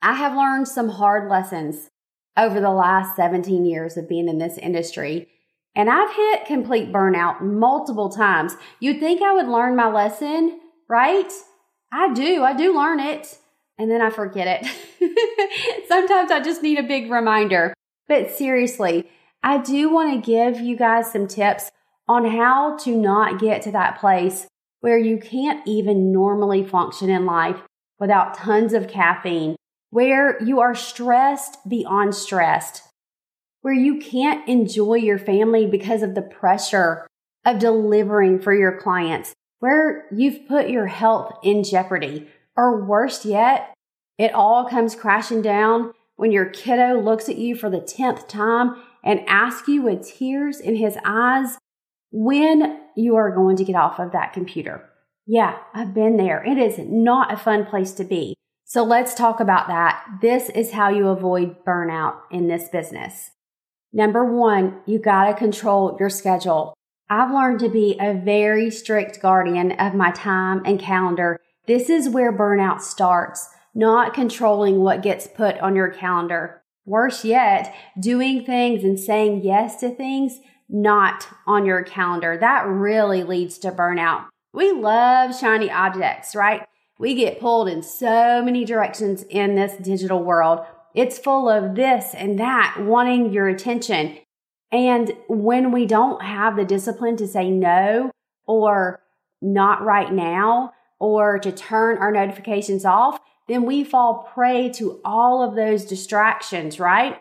I 0.00 0.14
have 0.14 0.36
learned 0.36 0.66
some 0.66 0.88
hard 0.88 1.30
lessons 1.30 1.88
over 2.36 2.60
the 2.60 2.70
last 2.70 3.14
17 3.16 3.66
years 3.66 3.96
of 3.96 4.08
being 4.08 4.28
in 4.28 4.38
this 4.38 4.58
industry. 4.58 5.28
And 5.74 5.88
I've 5.88 6.14
hit 6.14 6.46
complete 6.46 6.92
burnout 6.92 7.40
multiple 7.40 8.08
times. 8.08 8.56
You'd 8.80 9.00
think 9.00 9.22
I 9.22 9.32
would 9.32 9.48
learn 9.48 9.76
my 9.76 9.90
lesson, 9.90 10.60
right? 10.88 11.30
I 11.92 12.12
do. 12.12 12.42
I 12.42 12.54
do 12.54 12.74
learn 12.74 13.00
it. 13.00 13.38
And 13.78 13.90
then 13.90 14.00
I 14.00 14.10
forget 14.10 14.62
it. 14.62 15.86
Sometimes 15.88 16.30
I 16.30 16.40
just 16.40 16.62
need 16.62 16.78
a 16.78 16.82
big 16.82 17.10
reminder. 17.10 17.74
But 18.08 18.30
seriously, 18.30 19.10
I 19.42 19.58
do 19.58 19.90
want 19.90 20.12
to 20.12 20.30
give 20.30 20.60
you 20.60 20.76
guys 20.76 21.10
some 21.10 21.26
tips 21.26 21.70
on 22.08 22.24
how 22.24 22.76
to 22.78 22.96
not 22.96 23.40
get 23.40 23.62
to 23.62 23.72
that 23.72 23.98
place 23.98 24.46
where 24.80 24.98
you 24.98 25.18
can't 25.18 25.66
even 25.66 26.12
normally 26.12 26.64
function 26.64 27.08
in 27.08 27.24
life 27.24 27.60
without 27.98 28.34
tons 28.34 28.72
of 28.72 28.88
caffeine, 28.88 29.56
where 29.90 30.42
you 30.42 30.60
are 30.60 30.74
stressed 30.74 31.58
beyond 31.68 32.14
stressed, 32.14 32.82
where 33.62 33.72
you 33.72 33.98
can't 33.98 34.46
enjoy 34.48 34.94
your 34.94 35.18
family 35.18 35.66
because 35.66 36.02
of 36.02 36.14
the 36.14 36.22
pressure 36.22 37.06
of 37.44 37.60
delivering 37.60 38.40
for 38.40 38.52
your 38.52 38.76
clients, 38.76 39.32
where 39.60 40.06
you've 40.12 40.46
put 40.48 40.68
your 40.68 40.88
health 40.88 41.32
in 41.44 41.62
jeopardy, 41.62 42.28
or 42.56 42.84
worse 42.84 43.24
yet, 43.24 43.74
it 44.18 44.32
all 44.32 44.68
comes 44.68 44.94
crashing 44.94 45.42
down 45.42 45.92
when 46.16 46.32
your 46.32 46.46
kiddo 46.46 47.00
looks 47.00 47.28
at 47.28 47.38
you 47.38 47.54
for 47.54 47.70
the 47.70 47.80
10th 47.80 48.28
time 48.28 48.76
and 49.04 49.20
asks 49.26 49.68
you 49.68 49.82
with 49.82 50.06
tears 50.06 50.60
in 50.60 50.76
his 50.76 50.96
eyes 51.04 51.58
when 52.12 52.80
you 52.96 53.16
are 53.16 53.34
going 53.34 53.56
to 53.56 53.64
get 53.64 53.74
off 53.74 53.98
of 53.98 54.12
that 54.12 54.32
computer. 54.32 54.88
Yeah, 55.26 55.58
I've 55.74 55.94
been 55.94 56.16
there. 56.16 56.44
It 56.44 56.58
is 56.58 56.78
not 56.78 57.32
a 57.32 57.36
fun 57.36 57.64
place 57.64 57.92
to 57.92 58.04
be. 58.04 58.34
So 58.64 58.84
let's 58.84 59.14
talk 59.14 59.40
about 59.40 59.68
that. 59.68 60.04
This 60.20 60.48
is 60.48 60.72
how 60.72 60.88
you 60.88 61.08
avoid 61.08 61.64
burnout 61.64 62.16
in 62.30 62.48
this 62.48 62.68
business. 62.68 63.30
Number 63.92 64.24
one, 64.24 64.80
you 64.86 64.98
got 64.98 65.26
to 65.26 65.34
control 65.34 65.96
your 66.00 66.08
schedule. 66.08 66.74
I've 67.10 67.30
learned 67.30 67.60
to 67.60 67.68
be 67.68 67.98
a 68.00 68.14
very 68.14 68.70
strict 68.70 69.20
guardian 69.20 69.72
of 69.72 69.94
my 69.94 70.10
time 70.12 70.62
and 70.64 70.80
calendar. 70.80 71.38
This 71.66 71.88
is 71.88 72.08
where 72.08 72.32
burnout 72.32 72.80
starts, 72.80 73.48
not 73.74 74.14
controlling 74.14 74.80
what 74.80 75.02
gets 75.02 75.26
put 75.26 75.58
on 75.58 75.76
your 75.76 75.90
calendar. 75.90 76.62
Worse 76.84 77.24
yet, 77.24 77.74
doing 78.00 78.44
things 78.44 78.82
and 78.82 78.98
saying 78.98 79.42
yes 79.44 79.76
to 79.80 79.94
things 79.94 80.40
not 80.72 81.28
on 81.46 81.66
your 81.66 81.82
calendar. 81.82 82.36
That 82.36 82.66
really 82.66 83.22
leads 83.22 83.58
to 83.58 83.70
burnout. 83.70 84.26
We 84.52 84.72
love 84.72 85.38
shiny 85.38 85.70
objects, 85.70 86.34
right? 86.34 86.66
We 86.98 87.14
get 87.14 87.40
pulled 87.40 87.68
in 87.68 87.82
so 87.82 88.42
many 88.42 88.64
directions 88.64 89.22
in 89.28 89.54
this 89.54 89.76
digital 89.76 90.22
world. 90.24 90.60
It's 90.94 91.18
full 91.18 91.48
of 91.48 91.74
this 91.74 92.14
and 92.14 92.38
that 92.38 92.76
wanting 92.80 93.32
your 93.32 93.48
attention. 93.48 94.18
And 94.70 95.12
when 95.28 95.72
we 95.72 95.84
don't 95.86 96.22
have 96.22 96.56
the 96.56 96.64
discipline 96.64 97.16
to 97.18 97.28
say 97.28 97.50
no 97.50 98.10
or 98.46 99.00
not 99.40 99.82
right 99.82 100.12
now 100.12 100.72
or 101.02 101.36
to 101.36 101.50
turn 101.50 101.98
our 101.98 102.12
notifications 102.12 102.84
off, 102.84 103.18
then 103.48 103.66
we 103.66 103.82
fall 103.82 104.30
prey 104.32 104.70
to 104.70 105.00
all 105.04 105.42
of 105.42 105.56
those 105.56 105.84
distractions, 105.84 106.78
right? 106.78 107.20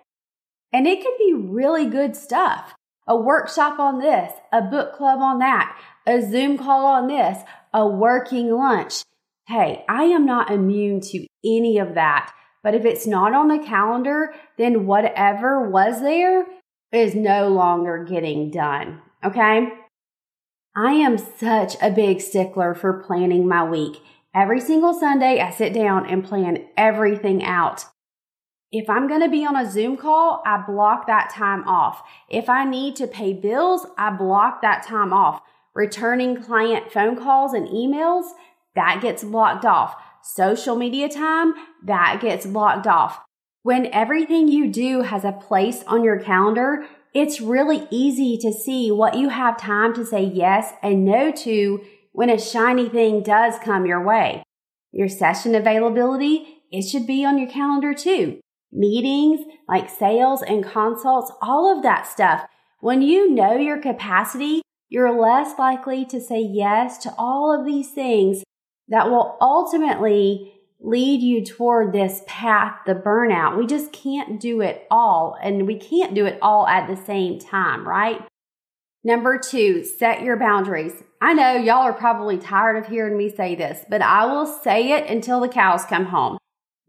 And 0.72 0.86
it 0.86 1.02
can 1.02 1.14
be 1.18 1.34
really 1.34 1.88
good 1.88 2.16
stuff. 2.16 2.76
A 3.08 3.18
workshop 3.18 3.80
on 3.80 3.98
this, 3.98 4.32
a 4.54 4.62
book 4.62 4.94
club 4.94 5.20
on 5.20 5.40
that, 5.40 5.76
a 6.06 6.22
Zoom 6.22 6.60
call 6.60 6.86
on 6.86 7.08
this, 7.08 7.40
a 7.74 7.88
working 7.88 8.52
lunch. 8.52 9.02
Hey, 9.48 9.84
I 9.90 10.04
am 10.04 10.28
not 10.28 10.52
immune 10.52 11.02
to 11.02 11.26
any 11.44 11.80
of 11.80 11.96
that. 11.96 12.32
But 12.62 12.76
if 12.76 12.86
it's 12.86 13.08
not 13.08 13.34
on 13.34 13.48
the 13.48 13.58
calendar, 13.58 14.36
then 14.60 14.86
whatever 14.86 15.68
was 15.72 16.02
there 16.02 16.46
is 16.92 17.16
no 17.16 17.50
longer 17.50 18.04
getting 18.04 18.52
done. 18.52 19.02
Okay. 19.24 19.70
I 20.76 20.94
am 20.94 21.18
such 21.18 21.76
a 21.82 21.92
big 21.92 22.22
stickler 22.22 22.74
for 22.74 23.04
planning 23.04 23.46
my 23.46 23.64
week. 23.64 24.02
Every 24.34 24.62
single 24.62 24.94
Sunday, 24.94 25.42
I 25.42 25.52
sit 25.52 25.74
down 25.74 26.10
and 26.10 26.24
plan 26.24 26.66
everything 26.78 27.44
out. 27.44 27.86
If 28.72 28.90
I'm 28.90 29.10
going 29.10 29.20
to 29.20 29.28
be 29.28 29.46
on 29.46 29.58
a 29.58 29.70
Zoom 29.70 29.98
call, 29.98 30.42
I 30.46 30.64
block 30.66 31.08
that 31.08 31.30
time 31.30 31.68
off. 31.68 32.04
If 32.30 32.48
I 32.48 32.64
need 32.64 32.96
to 32.98 33.08
pay 33.08 33.34
bills, 33.34 33.86
I 33.98 34.12
block 34.12 34.62
that 34.62 34.86
time 34.88 35.12
off. 35.12 35.42
Returning 35.74 36.42
client 36.42 36.90
phone 36.90 37.18
calls 37.18 37.54
and 37.54 37.68
emails, 37.68 38.32
that 38.76 39.02
gets 39.02 39.26
blocked 39.26 39.66
off. 39.66 39.96
Social 40.24 40.78
media 40.78 41.10
time, 41.10 41.54
that 41.84 42.20
gets 42.22 42.46
blocked 42.46 42.88
off. 42.88 43.20
When 43.64 43.88
everything 43.88 44.48
you 44.48 44.72
do 44.72 45.02
has 45.02 45.26
a 45.26 45.34
place 45.34 45.84
on 45.86 46.06
your 46.06 46.20
calendar, 46.20 46.88
it's 47.14 47.42
really 47.42 47.88
easy 47.92 48.38
to 48.38 48.54
see 48.54 48.92
what 48.92 49.18
you 49.18 49.30
have 49.30 49.58
time 49.58 49.94
to 49.96 50.06
say 50.06 50.24
yes 50.24 50.74
and 50.82 51.04
no 51.04 51.32
to 51.32 51.84
when 52.14 52.30
a 52.30 52.40
shiny 52.40 52.88
thing 52.88 53.22
does 53.22 53.56
come 53.64 53.86
your 53.86 54.04
way. 54.04 54.44
Your 54.92 55.10
session 55.10 55.56
availability, 55.56 56.64
it 56.72 56.84
should 56.84 57.06
be 57.06 57.26
on 57.26 57.38
your 57.38 57.50
calendar 57.50 57.94
too. 57.94 58.40
Meetings 58.72 59.42
like 59.68 59.90
sales 59.90 60.42
and 60.42 60.64
consults, 60.64 61.32
all 61.42 61.76
of 61.76 61.84
that 61.84 62.08
stuff. 62.08 62.46
When 62.80 63.02
you 63.02 63.30
know 63.30 63.58
your 63.58 63.82
capacity, 63.82 64.62
you're 64.90 65.18
less 65.18 65.58
likely 65.60 66.06
to 66.06 66.20
say 66.20 66.42
yes 66.42 66.98
to 67.00 67.14
all 67.18 67.58
of 67.58 67.66
these 67.66 67.92
things 67.92 68.44
that 68.88 69.10
will 69.10 69.38
ultimately 69.42 70.54
lead 70.82 71.22
you 71.22 71.46
toward 71.46 71.94
this 71.94 72.22
path, 72.28 72.80
the 72.86 72.96
burnout. 72.96 73.58
We 73.58 73.68
just 73.68 73.92
can't 73.92 74.40
do 74.40 74.62
it 74.62 74.88
all, 74.90 75.38
and 75.42 75.68
we 75.68 75.78
can't 75.78 76.16
do 76.16 76.26
it 76.26 76.40
all 76.42 76.68
at 76.68 76.88
the 76.88 76.96
same 76.96 77.40
time, 77.40 77.88
right? 77.88 78.22
Number 79.04 79.38
two, 79.40 79.84
set 79.84 80.22
your 80.22 80.38
boundaries. 80.38 81.04
I 81.22 81.34
know 81.34 81.56
y'all 81.56 81.84
are 81.84 81.94
probably 81.94 82.38
tired 82.38 82.78
of 82.78 82.88
hearing 82.88 83.18
me 83.18 83.30
say 83.30 83.56
this, 83.56 83.84
but 83.90 84.02
I 84.02 84.26
will 84.26 84.46
say 84.46 84.92
it 84.92 85.10
until 85.10 85.40
the 85.40 85.48
cows 85.48 85.86
come 85.86 86.06
home 86.06 86.38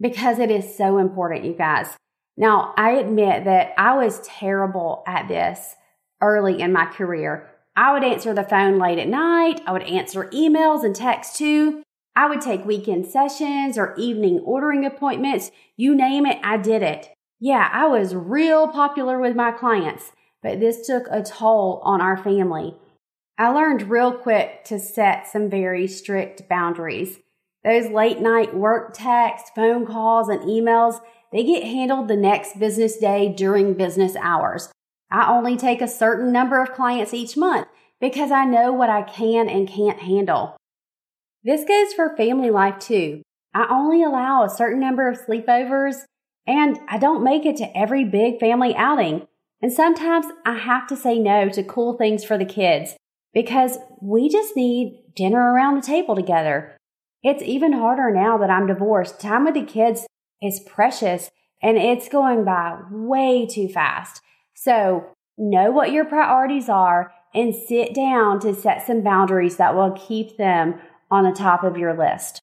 because 0.00 0.38
it 0.38 0.50
is 0.50 0.76
so 0.76 0.98
important, 0.98 1.44
you 1.44 1.54
guys. 1.54 1.96
Now, 2.36 2.74
I 2.76 2.92
admit 2.92 3.44
that 3.44 3.72
I 3.78 3.96
was 3.96 4.20
terrible 4.26 5.02
at 5.06 5.28
this 5.28 5.74
early 6.20 6.60
in 6.60 6.72
my 6.72 6.86
career. 6.86 7.50
I 7.76 7.92
would 7.92 8.04
answer 8.04 8.34
the 8.34 8.42
phone 8.42 8.78
late 8.78 8.98
at 8.98 9.08
night. 9.08 9.60
I 9.66 9.72
would 9.72 9.82
answer 9.82 10.24
emails 10.32 10.84
and 10.84 10.94
texts 10.94 11.38
too. 11.38 11.82
I 12.14 12.28
would 12.28 12.40
take 12.40 12.66
weekend 12.66 13.06
sessions 13.06 13.78
or 13.78 13.94
evening 13.96 14.40
ordering 14.40 14.84
appointments. 14.84 15.50
You 15.76 15.94
name 15.94 16.26
it, 16.26 16.38
I 16.44 16.58
did 16.58 16.82
it. 16.82 17.10
Yeah, 17.40 17.68
I 17.72 17.86
was 17.86 18.14
real 18.14 18.68
popular 18.68 19.18
with 19.18 19.34
my 19.34 19.50
clients, 19.50 20.12
but 20.42 20.60
this 20.60 20.86
took 20.86 21.04
a 21.10 21.22
toll 21.22 21.80
on 21.84 22.00
our 22.00 22.16
family. 22.16 22.76
I 23.38 23.48
learned 23.48 23.90
real 23.90 24.12
quick 24.12 24.64
to 24.66 24.78
set 24.78 25.26
some 25.26 25.48
very 25.48 25.86
strict 25.88 26.48
boundaries. 26.48 27.18
Those 27.64 27.90
late 27.90 28.20
night 28.20 28.54
work 28.54 28.92
texts, 28.94 29.50
phone 29.54 29.86
calls, 29.86 30.28
and 30.28 30.40
emails, 30.42 31.00
they 31.32 31.42
get 31.42 31.64
handled 31.64 32.08
the 32.08 32.16
next 32.16 32.58
business 32.58 32.98
day 32.98 33.32
during 33.34 33.74
business 33.74 34.14
hours. 34.16 34.70
I 35.10 35.30
only 35.32 35.56
take 35.56 35.80
a 35.80 35.88
certain 35.88 36.30
number 36.30 36.62
of 36.62 36.72
clients 36.72 37.14
each 37.14 37.36
month 37.36 37.68
because 38.00 38.30
I 38.30 38.44
know 38.44 38.72
what 38.72 38.90
I 38.90 39.02
can 39.02 39.48
and 39.48 39.68
can't 39.68 40.00
handle. 40.00 40.56
This 41.44 41.64
goes 41.64 41.92
for 41.92 42.16
family 42.16 42.50
life 42.50 42.78
too. 42.78 43.22
I 43.54 43.66
only 43.68 44.02
allow 44.02 44.44
a 44.44 44.50
certain 44.50 44.80
number 44.80 45.08
of 45.08 45.18
sleepovers 45.18 46.04
and 46.46 46.78
I 46.88 46.98
don't 46.98 47.24
make 47.24 47.44
it 47.44 47.56
to 47.56 47.76
every 47.76 48.04
big 48.04 48.38
family 48.38 48.74
outing. 48.76 49.26
And 49.60 49.72
sometimes 49.72 50.26
I 50.46 50.58
have 50.58 50.86
to 50.88 50.96
say 50.96 51.18
no 51.18 51.48
to 51.50 51.62
cool 51.62 51.96
things 51.96 52.24
for 52.24 52.38
the 52.38 52.44
kids 52.44 52.96
because 53.34 53.78
we 54.00 54.28
just 54.28 54.56
need 54.56 55.02
dinner 55.14 55.52
around 55.52 55.76
the 55.76 55.86
table 55.86 56.14
together. 56.14 56.76
It's 57.22 57.42
even 57.42 57.72
harder 57.72 58.12
now 58.12 58.38
that 58.38 58.50
I'm 58.50 58.66
divorced. 58.66 59.20
Time 59.20 59.44
with 59.44 59.54
the 59.54 59.64
kids 59.64 60.06
is 60.40 60.60
precious 60.60 61.30
and 61.62 61.76
it's 61.76 62.08
going 62.08 62.44
by 62.44 62.78
way 62.90 63.46
too 63.46 63.68
fast. 63.68 64.20
So 64.54 65.06
know 65.36 65.70
what 65.70 65.92
your 65.92 66.04
priorities 66.04 66.68
are 66.68 67.12
and 67.34 67.54
sit 67.54 67.94
down 67.94 68.40
to 68.40 68.54
set 68.54 68.86
some 68.86 69.02
boundaries 69.02 69.56
that 69.56 69.74
will 69.74 69.92
keep 69.92 70.36
them 70.36 70.80
on 71.12 71.24
the 71.24 71.30
top 71.30 71.62
of 71.62 71.76
your 71.76 71.94
list. 71.94 72.40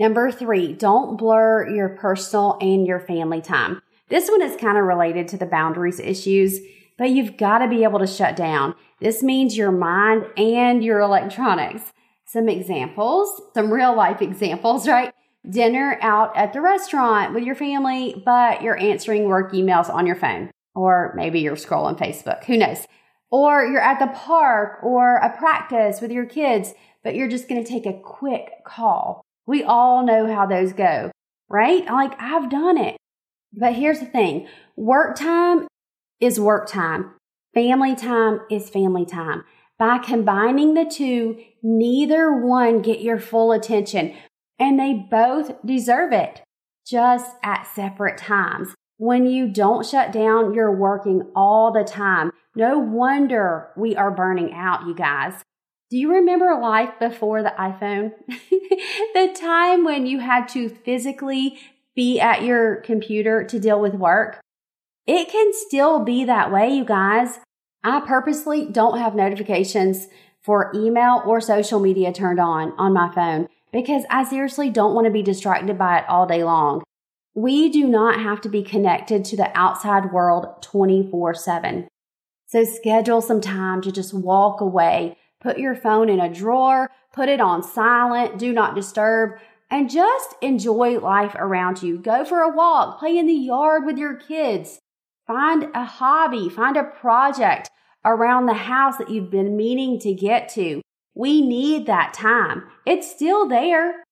Number 0.00 0.32
three, 0.32 0.72
don't 0.72 1.16
blur 1.16 1.68
your 1.68 1.90
personal 1.90 2.56
and 2.60 2.86
your 2.86 2.98
family 2.98 3.42
time. 3.42 3.82
This 4.08 4.30
one 4.30 4.40
is 4.42 4.56
kind 4.56 4.78
of 4.78 4.84
related 4.84 5.28
to 5.28 5.36
the 5.36 5.46
boundaries 5.46 6.00
issues, 6.00 6.58
but 6.96 7.10
you've 7.10 7.36
got 7.36 7.58
to 7.58 7.68
be 7.68 7.84
able 7.84 7.98
to 7.98 8.06
shut 8.06 8.34
down. 8.34 8.74
This 9.00 9.22
means 9.22 9.56
your 9.56 9.70
mind 9.70 10.24
and 10.36 10.82
your 10.82 11.00
electronics. 11.00 11.92
Some 12.24 12.48
examples, 12.48 13.40
some 13.54 13.72
real 13.72 13.94
life 13.94 14.22
examples, 14.22 14.88
right? 14.88 15.12
Dinner 15.48 15.98
out 16.00 16.36
at 16.36 16.52
the 16.52 16.60
restaurant 16.60 17.34
with 17.34 17.44
your 17.44 17.54
family, 17.54 18.20
but 18.24 18.62
you're 18.62 18.78
answering 18.78 19.24
work 19.24 19.52
emails 19.52 19.92
on 19.92 20.06
your 20.06 20.16
phone, 20.16 20.50
or 20.74 21.12
maybe 21.14 21.40
you're 21.40 21.56
scrolling 21.56 21.98
Facebook. 21.98 22.44
Who 22.44 22.56
knows? 22.56 22.86
Or 23.30 23.64
you're 23.64 23.80
at 23.80 23.98
the 23.98 24.12
park 24.18 24.82
or 24.82 25.16
a 25.16 25.36
practice 25.36 26.00
with 26.00 26.10
your 26.10 26.26
kids, 26.26 26.74
but 27.06 27.14
you're 27.14 27.28
just 27.28 27.48
going 27.48 27.62
to 27.62 27.70
take 27.70 27.86
a 27.86 27.92
quick 27.92 28.64
call. 28.64 29.24
We 29.46 29.62
all 29.62 30.04
know 30.04 30.26
how 30.26 30.44
those 30.44 30.72
go, 30.72 31.12
right? 31.48 31.86
Like 31.86 32.20
I've 32.20 32.50
done 32.50 32.76
it. 32.78 32.96
But 33.52 33.74
here's 33.74 34.00
the 34.00 34.06
thing 34.06 34.48
work 34.74 35.14
time 35.14 35.68
is 36.18 36.40
work 36.40 36.68
time, 36.68 37.14
family 37.54 37.94
time 37.94 38.40
is 38.50 38.68
family 38.68 39.06
time. 39.06 39.44
By 39.78 39.98
combining 39.98 40.74
the 40.74 40.84
two, 40.84 41.38
neither 41.62 42.44
one 42.44 42.82
get 42.82 43.02
your 43.02 43.20
full 43.20 43.52
attention 43.52 44.16
and 44.58 44.76
they 44.76 45.06
both 45.08 45.64
deserve 45.64 46.12
it 46.12 46.42
just 46.84 47.36
at 47.44 47.68
separate 47.68 48.18
times. 48.18 48.74
When 48.96 49.26
you 49.26 49.46
don't 49.46 49.86
shut 49.86 50.10
down, 50.10 50.54
you're 50.54 50.76
working 50.76 51.30
all 51.36 51.70
the 51.70 51.84
time. 51.84 52.32
No 52.56 52.80
wonder 52.80 53.68
we 53.76 53.94
are 53.94 54.10
burning 54.10 54.52
out, 54.54 54.88
you 54.88 54.94
guys. 54.94 55.44
Do 55.88 55.96
you 55.96 56.12
remember 56.12 56.58
life 56.60 56.98
before 56.98 57.44
the 57.44 57.54
iPhone? 57.56 58.12
the 58.28 59.36
time 59.38 59.84
when 59.84 60.04
you 60.06 60.18
had 60.18 60.48
to 60.48 60.68
physically 60.68 61.58
be 61.94 62.18
at 62.18 62.42
your 62.42 62.76
computer 62.76 63.44
to 63.44 63.60
deal 63.60 63.80
with 63.80 63.94
work? 63.94 64.40
It 65.06 65.28
can 65.28 65.52
still 65.52 66.00
be 66.00 66.24
that 66.24 66.50
way, 66.50 66.74
you 66.74 66.84
guys. 66.84 67.38
I 67.84 68.00
purposely 68.00 68.66
don't 68.66 68.98
have 68.98 69.14
notifications 69.14 70.08
for 70.42 70.72
email 70.74 71.22
or 71.24 71.40
social 71.40 71.78
media 71.78 72.12
turned 72.12 72.40
on 72.40 72.72
on 72.78 72.92
my 72.92 73.12
phone 73.14 73.48
because 73.72 74.04
I 74.10 74.24
seriously 74.24 74.70
don't 74.70 74.94
want 74.94 75.04
to 75.04 75.12
be 75.12 75.22
distracted 75.22 75.78
by 75.78 75.98
it 75.98 76.04
all 76.08 76.26
day 76.26 76.42
long. 76.42 76.82
We 77.34 77.68
do 77.68 77.86
not 77.86 78.20
have 78.20 78.40
to 78.40 78.48
be 78.48 78.64
connected 78.64 79.24
to 79.26 79.36
the 79.36 79.56
outside 79.56 80.12
world 80.12 80.62
24 80.62 81.34
7. 81.34 81.86
So 82.46 82.64
schedule 82.64 83.20
some 83.20 83.40
time 83.40 83.82
to 83.82 83.92
just 83.92 84.14
walk 84.14 84.60
away, 84.60 85.16
put 85.40 85.58
your 85.58 85.74
phone 85.74 86.08
in 86.08 86.20
a 86.20 86.32
drawer, 86.32 86.90
put 87.12 87.28
it 87.28 87.40
on 87.40 87.62
silent, 87.62 88.38
do 88.38 88.52
not 88.52 88.74
disturb, 88.74 89.38
and 89.70 89.90
just 89.90 90.34
enjoy 90.42 90.98
life 90.98 91.34
around 91.34 91.82
you. 91.82 91.98
Go 91.98 92.24
for 92.24 92.40
a 92.40 92.54
walk, 92.54 92.98
play 92.98 93.16
in 93.16 93.26
the 93.26 93.32
yard 93.32 93.84
with 93.84 93.98
your 93.98 94.14
kids, 94.14 94.78
find 95.26 95.68
a 95.74 95.84
hobby, 95.84 96.48
find 96.48 96.76
a 96.76 96.84
project 96.84 97.70
around 98.04 98.46
the 98.46 98.54
house 98.54 98.96
that 98.98 99.10
you've 99.10 99.30
been 99.30 99.56
meaning 99.56 99.98
to 100.00 100.14
get 100.14 100.48
to. 100.50 100.80
We 101.14 101.40
need 101.40 101.86
that 101.86 102.14
time. 102.14 102.64
It's 102.84 103.10
still 103.10 103.48
there, 103.48 104.04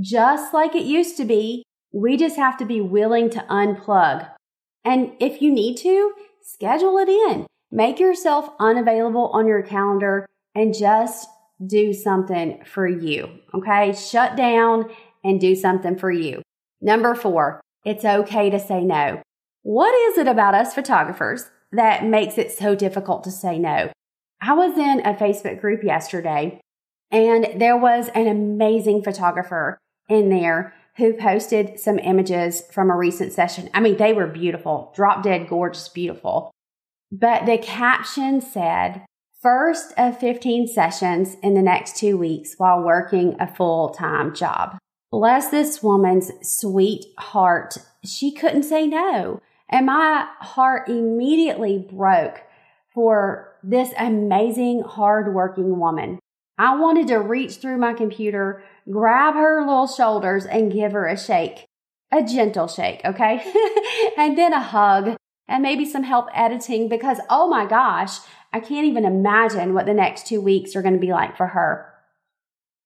just 0.00 0.54
like 0.54 0.74
it 0.74 0.84
used 0.84 1.16
to 1.18 1.24
be. 1.24 1.64
We 1.92 2.16
just 2.16 2.36
have 2.36 2.56
to 2.58 2.64
be 2.64 2.80
willing 2.80 3.30
to 3.30 3.44
unplug. 3.50 4.28
And 4.84 5.12
if 5.20 5.42
you 5.42 5.52
need 5.52 5.76
to, 5.78 6.12
schedule 6.42 6.98
it 6.98 7.08
in. 7.08 7.46
Make 7.70 7.98
yourself 7.98 8.50
unavailable 8.58 9.28
on 9.28 9.46
your 9.46 9.62
calendar 9.62 10.26
and 10.54 10.74
just 10.74 11.28
do 11.64 11.92
something 11.92 12.62
for 12.64 12.86
you. 12.86 13.28
Okay. 13.54 13.92
Shut 13.94 14.36
down 14.36 14.90
and 15.22 15.40
do 15.40 15.54
something 15.54 15.96
for 15.96 16.10
you. 16.10 16.42
Number 16.80 17.14
four, 17.14 17.60
it's 17.84 18.04
okay 18.04 18.50
to 18.50 18.58
say 18.58 18.84
no. 18.84 19.22
What 19.62 19.94
is 20.10 20.18
it 20.18 20.28
about 20.28 20.54
us 20.54 20.74
photographers 20.74 21.46
that 21.74 22.04
makes 22.04 22.38
it 22.38 22.52
so 22.52 22.74
difficult 22.74 23.24
to 23.24 23.30
say 23.30 23.58
no. 23.58 23.90
I 24.40 24.52
was 24.54 24.76
in 24.76 25.00
a 25.00 25.14
Facebook 25.14 25.60
group 25.60 25.82
yesterday 25.82 26.60
and 27.10 27.60
there 27.60 27.76
was 27.76 28.08
an 28.14 28.28
amazing 28.28 29.02
photographer 29.02 29.78
in 30.08 30.28
there 30.28 30.74
who 30.96 31.14
posted 31.14 31.80
some 31.80 31.98
images 31.98 32.62
from 32.70 32.90
a 32.90 32.96
recent 32.96 33.32
session. 33.32 33.68
I 33.74 33.80
mean, 33.80 33.96
they 33.96 34.12
were 34.12 34.26
beautiful, 34.26 34.92
drop 34.94 35.22
dead 35.22 35.48
gorgeous, 35.48 35.88
beautiful. 35.88 36.52
But 37.10 37.46
the 37.46 37.58
caption 37.58 38.40
said, 38.40 39.04
first 39.44 39.92
of 39.98 40.18
15 40.18 40.66
sessions 40.66 41.36
in 41.42 41.52
the 41.52 41.60
next 41.60 41.98
two 41.98 42.16
weeks 42.16 42.54
while 42.56 42.82
working 42.82 43.36
a 43.38 43.46
full 43.46 43.90
time 43.90 44.34
job. 44.34 44.78
Bless 45.12 45.50
this 45.50 45.82
woman's 45.82 46.32
sweet 46.42 47.04
heart. 47.18 47.76
She 48.04 48.32
couldn't 48.32 48.62
say 48.62 48.86
no. 48.86 49.40
And 49.68 49.86
my 49.86 50.26
heart 50.40 50.88
immediately 50.88 51.78
broke 51.78 52.40
for 52.94 53.54
this 53.62 53.90
amazing, 53.98 54.82
hardworking 54.82 55.78
woman. 55.78 56.18
I 56.56 56.76
wanted 56.76 57.08
to 57.08 57.16
reach 57.16 57.56
through 57.56 57.76
my 57.76 57.92
computer, 57.92 58.62
grab 58.90 59.34
her 59.34 59.60
little 59.60 59.88
shoulders, 59.88 60.46
and 60.46 60.72
give 60.72 60.92
her 60.92 61.06
a 61.06 61.18
shake. 61.18 61.66
A 62.10 62.22
gentle 62.22 62.68
shake, 62.68 63.02
okay? 63.04 63.42
and 64.16 64.38
then 64.38 64.54
a 64.54 64.60
hug 64.60 65.16
and 65.48 65.62
maybe 65.62 65.84
some 65.84 66.04
help 66.04 66.28
editing 66.32 66.88
because, 66.88 67.18
oh 67.28 67.48
my 67.48 67.66
gosh, 67.66 68.18
I 68.54 68.60
can't 68.60 68.86
even 68.86 69.04
imagine 69.04 69.74
what 69.74 69.84
the 69.84 69.92
next 69.92 70.28
two 70.28 70.40
weeks 70.40 70.76
are 70.76 70.82
going 70.82 70.94
to 70.94 71.00
be 71.00 71.10
like 71.12 71.36
for 71.36 71.48
her. 71.48 71.92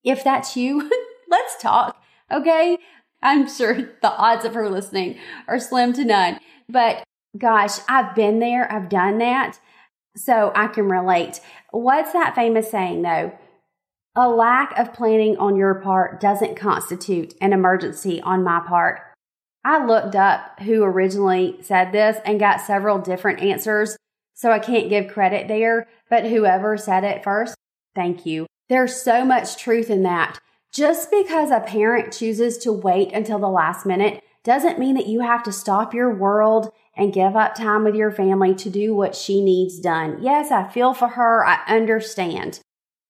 If 0.02 0.24
that's 0.24 0.57
you, 0.57 0.90
let's 1.28 1.61
talk, 1.61 1.94
okay? 2.33 2.78
I'm 3.22 3.46
sure 3.46 3.74
the 3.74 4.11
odds 4.11 4.46
of 4.46 4.54
her 4.54 4.70
listening 4.70 5.18
are 5.46 5.61
slim 5.61 5.92
to 5.92 6.07
none. 6.07 6.40
But 6.70 7.04
gosh, 7.37 7.81
I've 7.87 8.14
been 8.14 8.38
there, 8.38 8.70
I've 8.72 8.88
done 8.88 9.18
that, 9.18 9.61
so 10.16 10.52
I 10.54 10.68
can 10.68 10.88
relate. 10.88 11.40
What's 11.70 12.14
that 12.14 12.35
famous 12.35 12.70
saying 12.70 13.02
though? 13.02 13.37
A 14.16 14.26
lack 14.26 14.76
of 14.78 14.94
planning 14.94 15.37
on 15.37 15.54
your 15.54 15.74
part 15.74 16.18
doesn't 16.18 16.57
constitute 16.57 17.35
an 17.42 17.52
emergency 17.52 18.22
on 18.22 18.42
my 18.42 18.61
part. 18.66 19.02
I 19.66 19.85
looked 19.85 20.16
up 20.16 20.61
who 20.61 20.83
originally 20.83 21.59
said 21.61 21.92
this 21.92 22.16
and 22.24 22.40
got 22.40 22.62
several 22.62 22.98
different 22.98 23.40
answers, 23.40 23.98
so 24.38 24.53
I 24.53 24.61
can't 24.61 24.88
give 24.88 25.09
credit 25.09 25.48
there, 25.48 25.88
but 26.09 26.24
whoever 26.24 26.77
said 26.77 27.03
it 27.03 27.24
first, 27.24 27.57
thank 27.96 28.24
you. 28.24 28.46
There's 28.68 28.94
so 28.94 29.24
much 29.24 29.57
truth 29.57 29.90
in 29.90 30.05
that. 30.05 30.38
Just 30.72 31.11
because 31.11 31.51
a 31.51 31.59
parent 31.59 32.12
chooses 32.12 32.57
to 32.59 32.72
wait 32.72 33.12
until 33.12 33.40
the 33.40 33.48
last 33.48 33.85
minute 33.85 34.22
doesn't 34.44 34.79
mean 34.79 34.94
that 34.94 35.09
you 35.09 35.22
have 35.22 35.42
to 35.42 35.51
stop 35.51 35.92
your 35.92 36.14
world 36.14 36.70
and 36.96 37.12
give 37.12 37.35
up 37.35 37.57
time 37.57 37.83
with 37.83 37.96
your 37.96 38.12
family 38.12 38.55
to 38.55 38.70
do 38.70 38.94
what 38.94 39.16
she 39.16 39.42
needs 39.42 39.81
done. 39.81 40.18
Yes, 40.22 40.53
I 40.53 40.68
feel 40.68 40.94
for 40.94 41.09
her. 41.09 41.44
I 41.44 41.59
understand. 41.66 42.61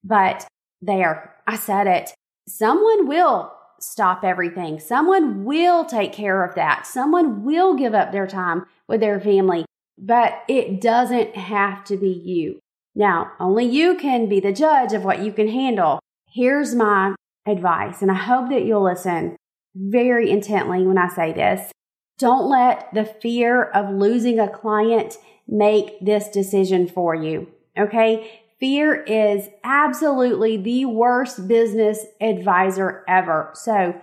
But 0.02 0.48
there, 0.80 1.34
I 1.46 1.56
said 1.56 1.86
it. 1.86 2.14
Someone 2.48 3.06
will 3.06 3.52
stop 3.80 4.24
everything. 4.24 4.80
Someone 4.80 5.44
will 5.44 5.84
take 5.84 6.14
care 6.14 6.42
of 6.42 6.54
that. 6.54 6.86
Someone 6.86 7.44
will 7.44 7.74
give 7.74 7.92
up 7.92 8.12
their 8.12 8.26
time 8.26 8.64
with 8.88 9.00
their 9.00 9.20
family, 9.20 9.66
but 9.98 10.42
it 10.48 10.80
doesn't 10.80 11.36
have 11.36 11.84
to 11.84 11.96
be 11.96 12.10
you. 12.10 12.60
Now, 12.94 13.32
only 13.38 13.64
you 13.64 13.96
can 13.96 14.28
be 14.28 14.40
the 14.40 14.52
judge 14.52 14.92
of 14.92 15.04
what 15.04 15.22
you 15.22 15.32
can 15.32 15.48
handle. 15.48 16.00
Here's 16.30 16.74
my 16.74 17.14
advice, 17.46 18.02
and 18.02 18.10
I 18.10 18.14
hope 18.14 18.50
that 18.50 18.64
you'll 18.64 18.84
listen 18.84 19.36
very 19.74 20.30
intently 20.30 20.86
when 20.86 20.98
I 20.98 21.08
say 21.08 21.32
this. 21.32 21.70
Don't 22.18 22.48
let 22.48 22.92
the 22.92 23.04
fear 23.04 23.62
of 23.62 23.94
losing 23.94 24.40
a 24.40 24.48
client 24.48 25.16
make 25.46 26.00
this 26.00 26.28
decision 26.28 26.88
for 26.88 27.14
you. 27.14 27.48
Okay. 27.78 28.42
Fear 28.58 29.04
is 29.04 29.48
absolutely 29.62 30.56
the 30.56 30.84
worst 30.84 31.46
business 31.46 32.06
advisor 32.20 33.04
ever. 33.06 33.50
So 33.54 34.00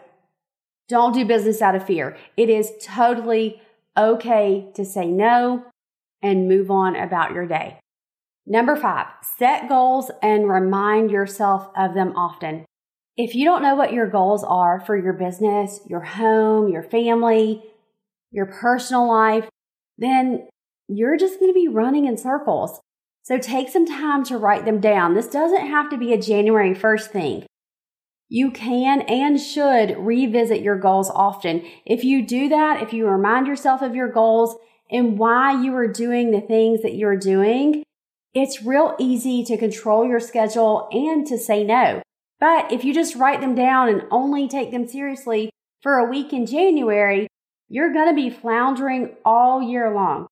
don't 0.87 1.13
do 1.13 1.25
business 1.25 1.61
out 1.61 1.75
of 1.75 1.85
fear. 1.85 2.15
It 2.37 2.49
is 2.49 2.71
totally 2.81 3.61
okay 3.97 4.69
to 4.75 4.85
say 4.85 5.07
no 5.07 5.65
and 6.25 6.49
move 6.49 6.71
on 6.71 6.95
about 6.95 7.33
your 7.33 7.45
day. 7.45 7.79
Number 8.47 8.75
five, 8.75 9.07
set 9.37 9.69
goals 9.69 10.09
and 10.21 10.49
remind 10.49 11.11
yourself 11.11 11.69
of 11.77 11.93
them 11.93 12.13
often. 12.15 12.65
If 13.15 13.35
you 13.35 13.45
don't 13.45 13.61
know 13.61 13.75
what 13.75 13.93
your 13.93 14.07
goals 14.07 14.43
are 14.43 14.79
for 14.79 14.97
your 14.97 15.13
business, 15.13 15.79
your 15.87 16.01
home, 16.01 16.67
your 16.67 16.83
family, 16.83 17.63
your 18.31 18.47
personal 18.47 19.07
life, 19.07 19.47
then 19.97 20.47
you're 20.87 21.17
just 21.17 21.39
going 21.39 21.49
to 21.49 21.59
be 21.59 21.67
running 21.67 22.05
in 22.05 22.17
circles. 22.17 22.79
So 23.23 23.37
take 23.37 23.69
some 23.69 23.85
time 23.85 24.23
to 24.25 24.37
write 24.37 24.65
them 24.65 24.79
down. 24.79 25.13
This 25.13 25.27
doesn't 25.27 25.67
have 25.67 25.89
to 25.89 25.97
be 25.97 26.13
a 26.13 26.21
January 26.21 26.75
1st 26.75 27.07
thing. 27.07 27.45
You 28.27 28.51
can 28.51 29.01
and 29.01 29.39
should 29.39 29.95
revisit 29.97 30.61
your 30.61 30.77
goals 30.77 31.09
often. 31.09 31.63
If 31.85 32.03
you 32.03 32.25
do 32.25 32.49
that, 32.49 32.81
if 32.81 32.93
you 32.93 33.07
remind 33.07 33.47
yourself 33.47 33.81
of 33.81 33.95
your 33.95 34.11
goals 34.11 34.55
and 34.91 35.17
why 35.17 35.61
you 35.61 35.75
are 35.75 35.87
doing 35.87 36.31
the 36.31 36.41
things 36.41 36.81
that 36.81 36.95
you're 36.95 37.17
doing, 37.17 37.83
it's 38.33 38.63
real 38.63 38.95
easy 38.99 39.43
to 39.45 39.57
control 39.57 40.05
your 40.05 40.19
schedule 40.19 40.87
and 40.91 41.25
to 41.27 41.37
say 41.37 41.63
no. 41.63 42.01
But 42.39 42.71
if 42.71 42.83
you 42.83 42.93
just 42.93 43.15
write 43.15 43.41
them 43.41 43.55
down 43.55 43.89
and 43.89 44.03
only 44.11 44.47
take 44.47 44.71
them 44.71 44.87
seriously 44.87 45.49
for 45.81 45.97
a 45.97 46.09
week 46.09 46.33
in 46.33 46.45
January, 46.45 47.27
you're 47.69 47.93
going 47.93 48.09
to 48.09 48.15
be 48.15 48.29
floundering 48.29 49.15
all 49.23 49.61
year 49.61 49.93
long, 49.93 50.27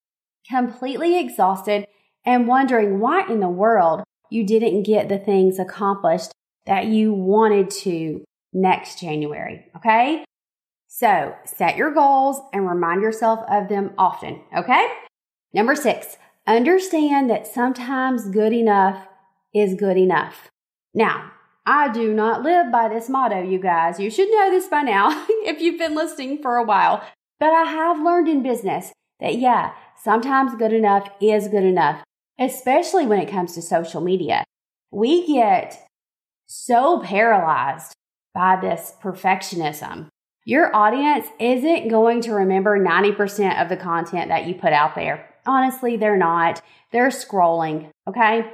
completely 0.50 1.20
exhausted 1.20 1.86
and 2.26 2.48
wondering 2.48 3.00
why 3.00 3.26
in 3.28 3.40
the 3.40 3.50
world 3.50 4.04
you 4.30 4.46
didn't 4.46 4.84
get 4.84 5.10
the 5.10 5.18
things 5.18 5.60
accomplished 5.60 6.32
that 6.66 6.86
you 6.86 7.14
wanted 7.14 7.70
to 7.70 8.24
next 8.54 9.00
January. 9.00 9.66
Okay. 9.78 10.24
So 10.96 11.34
set 11.44 11.76
your 11.76 11.92
goals 11.92 12.40
and 12.54 12.70
remind 12.70 13.02
yourself 13.02 13.40
of 13.50 13.68
them 13.68 13.94
often. 13.98 14.42
Okay. 14.56 14.86
Number 15.52 15.76
six, 15.76 16.18
understand 16.46 17.32
that 17.32 17.48
sometimes 17.48 18.30
good 18.30 18.54
enough 18.54 19.08
is 19.56 19.74
good 19.74 19.98
enough. 19.98 20.52
Now, 20.94 21.32
I 21.66 21.92
do 21.92 22.14
not 22.14 22.44
live 22.44 22.72
by 22.72 22.90
this 22.90 23.10
motto, 23.10 23.42
you 23.42 23.58
guys. 23.58 24.00
You 24.00 24.12
should 24.12 24.30
know 24.30 24.52
this 24.52 24.68
by 24.68 24.84
now 24.84 25.26
if 25.30 25.62
you've 25.62 25.80
been 25.80 25.96
listening 25.96 26.44
for 26.44 26.58
a 26.58 26.64
while. 26.64 27.04
But 27.40 27.54
I 27.54 27.64
have 27.64 28.04
learned 28.04 28.28
in 28.28 28.44
business 28.44 28.92
that, 29.20 29.40
yeah, 29.40 29.74
sometimes 30.00 30.54
good 30.54 30.74
enough 30.74 31.10
is 31.20 31.48
good 31.48 31.64
enough, 31.64 32.04
especially 32.40 33.08
when 33.08 33.18
it 33.18 33.32
comes 33.32 33.56
to 33.56 33.64
social 33.64 34.00
media. 34.00 34.44
We 34.92 35.26
get 35.26 35.88
so 36.46 37.02
paralyzed 37.02 37.96
by 38.36 38.60
this 38.62 38.94
perfectionism. 39.02 40.10
Your 40.46 40.76
audience 40.76 41.28
isn't 41.40 41.88
going 41.88 42.22
to 42.22 42.34
remember 42.34 42.78
90% 42.78 43.62
of 43.62 43.70
the 43.70 43.78
content 43.78 44.28
that 44.28 44.46
you 44.46 44.56
put 44.56 44.74
out 44.74 44.94
there. 44.96 45.30
Honestly, 45.46 45.96
they're 45.96 46.18
not. 46.18 46.62
They're 46.92 47.10
scrolling, 47.10 47.90
okay? 48.08 48.52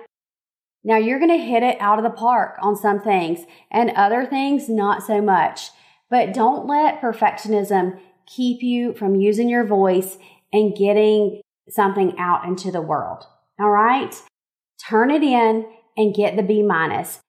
Now 0.83 0.97
you're 0.97 1.19
going 1.19 1.37
to 1.37 1.43
hit 1.43 1.63
it 1.63 1.77
out 1.79 1.97
of 1.97 2.03
the 2.03 2.09
park 2.17 2.57
on 2.61 2.75
some 2.75 3.01
things 3.01 3.41
and 3.71 3.91
other 3.91 4.25
things 4.25 4.69
not 4.69 5.03
so 5.03 5.21
much. 5.21 5.71
But 6.09 6.33
don't 6.33 6.67
let 6.67 7.01
perfectionism 7.01 7.99
keep 8.25 8.61
you 8.61 8.93
from 8.93 9.15
using 9.15 9.49
your 9.49 9.65
voice 9.65 10.17
and 10.53 10.75
getting 10.75 11.41
something 11.69 12.17
out 12.17 12.45
into 12.45 12.71
the 12.71 12.81
world. 12.81 13.25
All 13.59 13.71
right? 13.71 14.15
Turn 14.87 15.11
it 15.11 15.23
in 15.23 15.65
and 15.97 16.15
get 16.15 16.35
the 16.35 16.43
B 16.43 16.63
minus. 16.63 17.19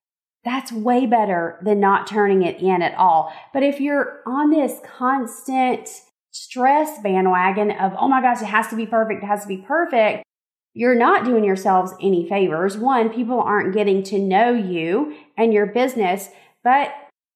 That's 0.45 0.73
way 0.73 1.07
better 1.07 1.59
than 1.63 1.81
not 1.81 2.07
turning 2.07 2.43
it 2.43 2.61
in 2.63 2.83
at 2.83 2.95
all. 2.95 3.33
But 3.53 3.63
if 3.63 3.81
you're 3.81 4.21
on 4.27 4.51
this 4.51 4.79
constant 4.85 5.89
stress 6.31 6.99
bandwagon 7.03 7.73
of, 7.73 7.93
oh 7.99 8.09
my 8.09 8.23
gosh, 8.23 8.41
it 8.41 8.47
has 8.47 8.69
to 8.69 8.77
be 8.77 8.87
perfect, 8.87 9.23
it 9.23 9.27
has 9.27 9.43
to 9.43 9.49
be 9.49 9.59
perfect, 9.59 10.25
you're 10.73 10.95
not 10.95 11.25
doing 11.25 11.45
yourselves 11.45 11.93
any 12.01 12.29
favors. 12.29 12.79
One, 12.79 13.11
people 13.11 13.41
aren't 13.41 13.75
getting 13.75 14.03
to 14.05 14.19
know 14.19 14.53
you 14.53 15.17
and 15.37 15.53
your 15.53 15.67
business, 15.67 16.29
but 16.63 16.93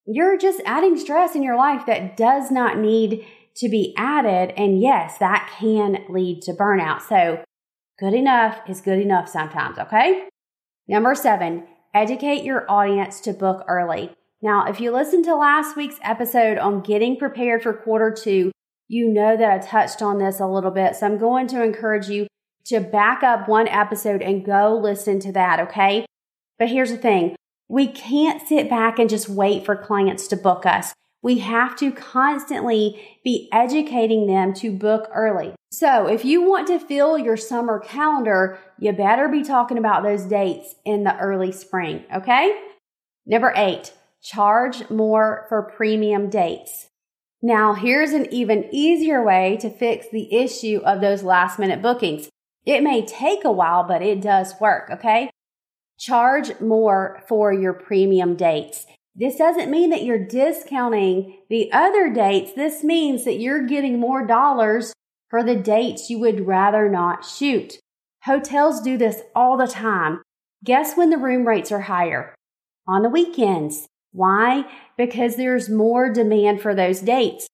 you're 0.07 0.39
just 0.39 0.63
adding 0.65 0.97
stress 0.97 1.35
in 1.35 1.43
your 1.43 1.57
life 1.57 1.87
that 1.87 2.17
does 2.17 2.51
not 2.51 2.79
need 2.79 3.27
to 3.57 3.69
be 3.69 3.95
added. 3.97 4.55
And 4.57 4.81
yes, 4.81 5.19
that 5.19 5.53
can 5.59 6.05
lead 6.09 6.43
to 6.43 6.53
burnout. 6.53 7.03
So 7.03 7.43
good 7.99 8.15
enough 8.15 8.59
is 8.69 8.81
good 8.81 9.01
enough 9.01 9.29
sometimes. 9.29 9.79
Okay. 9.79 10.29
Number 10.87 11.15
seven, 11.15 11.67
educate 11.95 12.45
your 12.45 12.71
audience 12.71 13.21
to 13.21 13.33
book 13.33 13.65
early. 13.69 14.11
Now, 14.43 14.67
if 14.67 14.81
you 14.81 14.91
listened 14.91 15.25
to 15.25 15.37
last 15.37 15.77
week's 15.77 15.99
episode 16.03 16.59
on 16.59 16.83
getting 16.83 17.17
prepared 17.17 17.63
for 17.63 17.73
quarter 17.73 18.11
two, 18.11 18.53
you 18.89 19.09
know 19.09 19.37
that 19.37 19.51
I 19.51 19.59
touched 19.59 20.03
on 20.03 20.19
this 20.19 20.41
a 20.41 20.47
little 20.47 20.71
bit. 20.71 20.97
So 20.97 21.07
I'm 21.07 21.19
going 21.19 21.47
to 21.49 21.63
encourage 21.63 22.09
you 22.09 22.27
to 22.67 22.81
back 22.81 23.23
up 23.23 23.49
one 23.49 23.69
episode 23.69 24.23
and 24.23 24.45
go 24.45 24.77
listen 24.77 25.21
to 25.21 25.33
that, 25.33 25.61
okay? 25.61 26.05
But 26.59 26.69
here's 26.69 26.91
the 26.91 26.99
thing 26.99 27.37
we 27.69 27.87
can't 27.87 28.47
sit 28.47 28.69
back 28.69 28.99
and 28.99 29.09
just 29.09 29.29
wait 29.29 29.65
for 29.65 29.77
clients 29.77 30.27
to 30.29 30.37
book 30.37 30.67
us. 30.67 30.93
We 31.25 31.39
have 31.39 31.75
to 31.77 31.91
constantly 31.91 33.19
be 33.25 33.49
educating 33.51 34.27
them 34.27 34.53
to 34.57 34.71
book 34.71 35.09
early. 35.15 35.55
So 35.73 36.07
if 36.07 36.23
you 36.23 36.43
want 36.43 36.67
to 36.67 36.79
fill 36.79 37.17
your 37.17 37.39
summer 37.39 37.81
calendar, 37.81 38.59
you 38.79 38.93
better 38.93 39.27
be 39.29 39.43
talking 39.43 39.79
about 39.79 40.03
those 40.03 40.25
dates 40.25 40.75
in 40.85 41.03
the 41.03 41.17
early 41.17 41.51
spring, 41.51 42.05
okay? 42.15 42.61
Number 43.25 43.55
eight, 43.57 43.95
charge 44.23 44.91
more 44.91 45.47
for 45.49 45.63
premium 45.63 46.29
dates. 46.29 46.89
Now, 47.41 47.73
here's 47.73 48.13
an 48.13 48.27
even 48.31 48.69
easier 48.71 49.25
way 49.25 49.57
to 49.63 49.71
fix 49.71 50.07
the 50.13 50.35
issue 50.37 50.83
of 50.85 51.01
those 51.01 51.23
last 51.23 51.59
minute 51.59 51.81
bookings. 51.81 52.29
It 52.67 52.83
may 52.83 53.05
take 53.05 53.45
a 53.45 53.53
while, 53.53 53.85
but 53.85 54.03
it 54.03 54.21
does 54.21 54.55
work, 54.61 54.91
okay? 54.91 55.31
Charge 55.99 56.61
more 56.61 57.23
for 57.27 57.51
your 57.51 57.73
premium 57.73 58.37
dates. 58.37 58.87
This 59.17 59.37
doesn't 59.37 59.71
mean 59.71 59.91
that 59.91 60.03
you're 60.03 60.25
discounting 60.25 61.39
the 61.49 61.71
other 61.73 62.13
dates. 62.13 62.53
This 62.53 62.83
means 62.83 63.25
that 63.25 63.39
you're 63.39 63.67
getting 63.67 64.01
more 64.01 64.27
dollars 64.27 64.93
for 65.29 65.45
the 65.45 65.55
dates 65.55 66.11
you 66.11 66.19
would 66.19 66.47
rather 66.47 66.89
not 66.89 67.25
shoot. 67.25 67.79
Hotels 68.25 68.81
do 68.81 68.99
this 68.99 69.23
all 69.35 69.57
the 69.57 69.69
time. 69.69 70.23
Guess 70.65 70.97
when 70.97 71.11
the 71.11 71.19
room 71.19 71.47
rates 71.47 71.71
are 71.71 71.83
higher? 71.83 72.35
On 72.89 73.03
the 73.03 73.09
weekends. 73.09 73.87
Why? 74.13 74.65
Because 74.97 75.37
there's 75.37 75.69
more 75.69 76.13
demand 76.13 76.61
for 76.61 76.75
those 76.75 77.01
dates. 77.01 77.47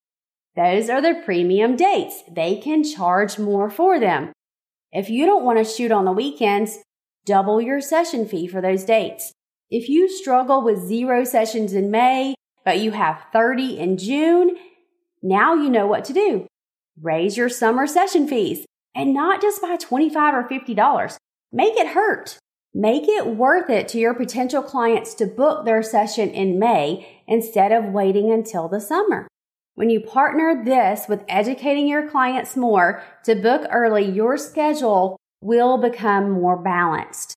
Those 0.56 0.88
are 0.88 1.02
the 1.02 1.20
premium 1.24 1.76
dates. 1.76 2.22
They 2.30 2.56
can 2.56 2.84
charge 2.84 3.38
more 3.38 3.70
for 3.70 4.00
them. 4.00 4.32
If 4.92 5.10
you 5.10 5.26
don't 5.26 5.44
want 5.44 5.58
to 5.58 5.64
shoot 5.64 5.92
on 5.92 6.04
the 6.04 6.12
weekends, 6.12 6.78
double 7.24 7.60
your 7.60 7.80
session 7.80 8.26
fee 8.26 8.46
for 8.46 8.60
those 8.60 8.84
dates. 8.84 9.32
If 9.70 9.88
you 9.88 10.08
struggle 10.08 10.62
with 10.64 10.84
zero 10.84 11.22
sessions 11.22 11.74
in 11.74 11.92
May, 11.92 12.34
but 12.64 12.80
you 12.80 12.90
have 12.90 13.22
30 13.32 13.78
in 13.78 13.98
June, 13.98 14.56
now 15.22 15.54
you 15.54 15.70
know 15.70 15.86
what 15.86 16.04
to 16.06 16.12
do. 16.12 16.48
Raise 17.00 17.36
your 17.36 17.48
summer 17.48 17.86
session 17.86 18.26
fees 18.26 18.66
and 18.96 19.14
not 19.14 19.40
just 19.40 19.62
by 19.62 19.76
25 19.76 20.34
or 20.34 20.48
$50. 20.48 21.16
Make 21.52 21.76
it 21.76 21.88
hurt. 21.88 22.36
Make 22.74 23.04
it 23.06 23.28
worth 23.28 23.70
it 23.70 23.86
to 23.88 23.98
your 23.98 24.14
potential 24.14 24.62
clients 24.62 25.14
to 25.14 25.26
book 25.26 25.64
their 25.64 25.84
session 25.84 26.30
in 26.30 26.58
May 26.58 27.22
instead 27.28 27.70
of 27.70 27.92
waiting 27.92 28.32
until 28.32 28.68
the 28.68 28.80
summer. 28.80 29.28
When 29.76 29.88
you 29.88 30.00
partner 30.00 30.64
this 30.64 31.06
with 31.08 31.24
educating 31.28 31.86
your 31.86 32.10
clients 32.10 32.56
more 32.56 33.04
to 33.24 33.36
book 33.36 33.68
early, 33.70 34.04
your 34.04 34.36
schedule 34.36 35.16
will 35.40 35.78
become 35.78 36.30
more 36.30 36.60
balanced. 36.60 37.34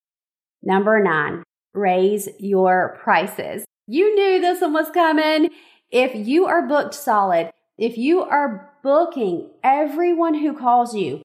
Number 0.63 1.01
nine, 1.01 1.43
raise 1.73 2.29
your 2.39 2.97
prices. 3.01 3.65
You 3.87 4.15
knew 4.15 4.39
this 4.39 4.61
one 4.61 4.73
was 4.73 4.89
coming. 4.91 5.49
If 5.91 6.15
you 6.15 6.45
are 6.45 6.67
booked 6.67 6.93
solid, 6.93 7.51
if 7.77 7.97
you 7.97 8.21
are 8.21 8.71
booking 8.83 9.49
everyone 9.63 10.35
who 10.35 10.57
calls 10.57 10.95
you, 10.95 11.21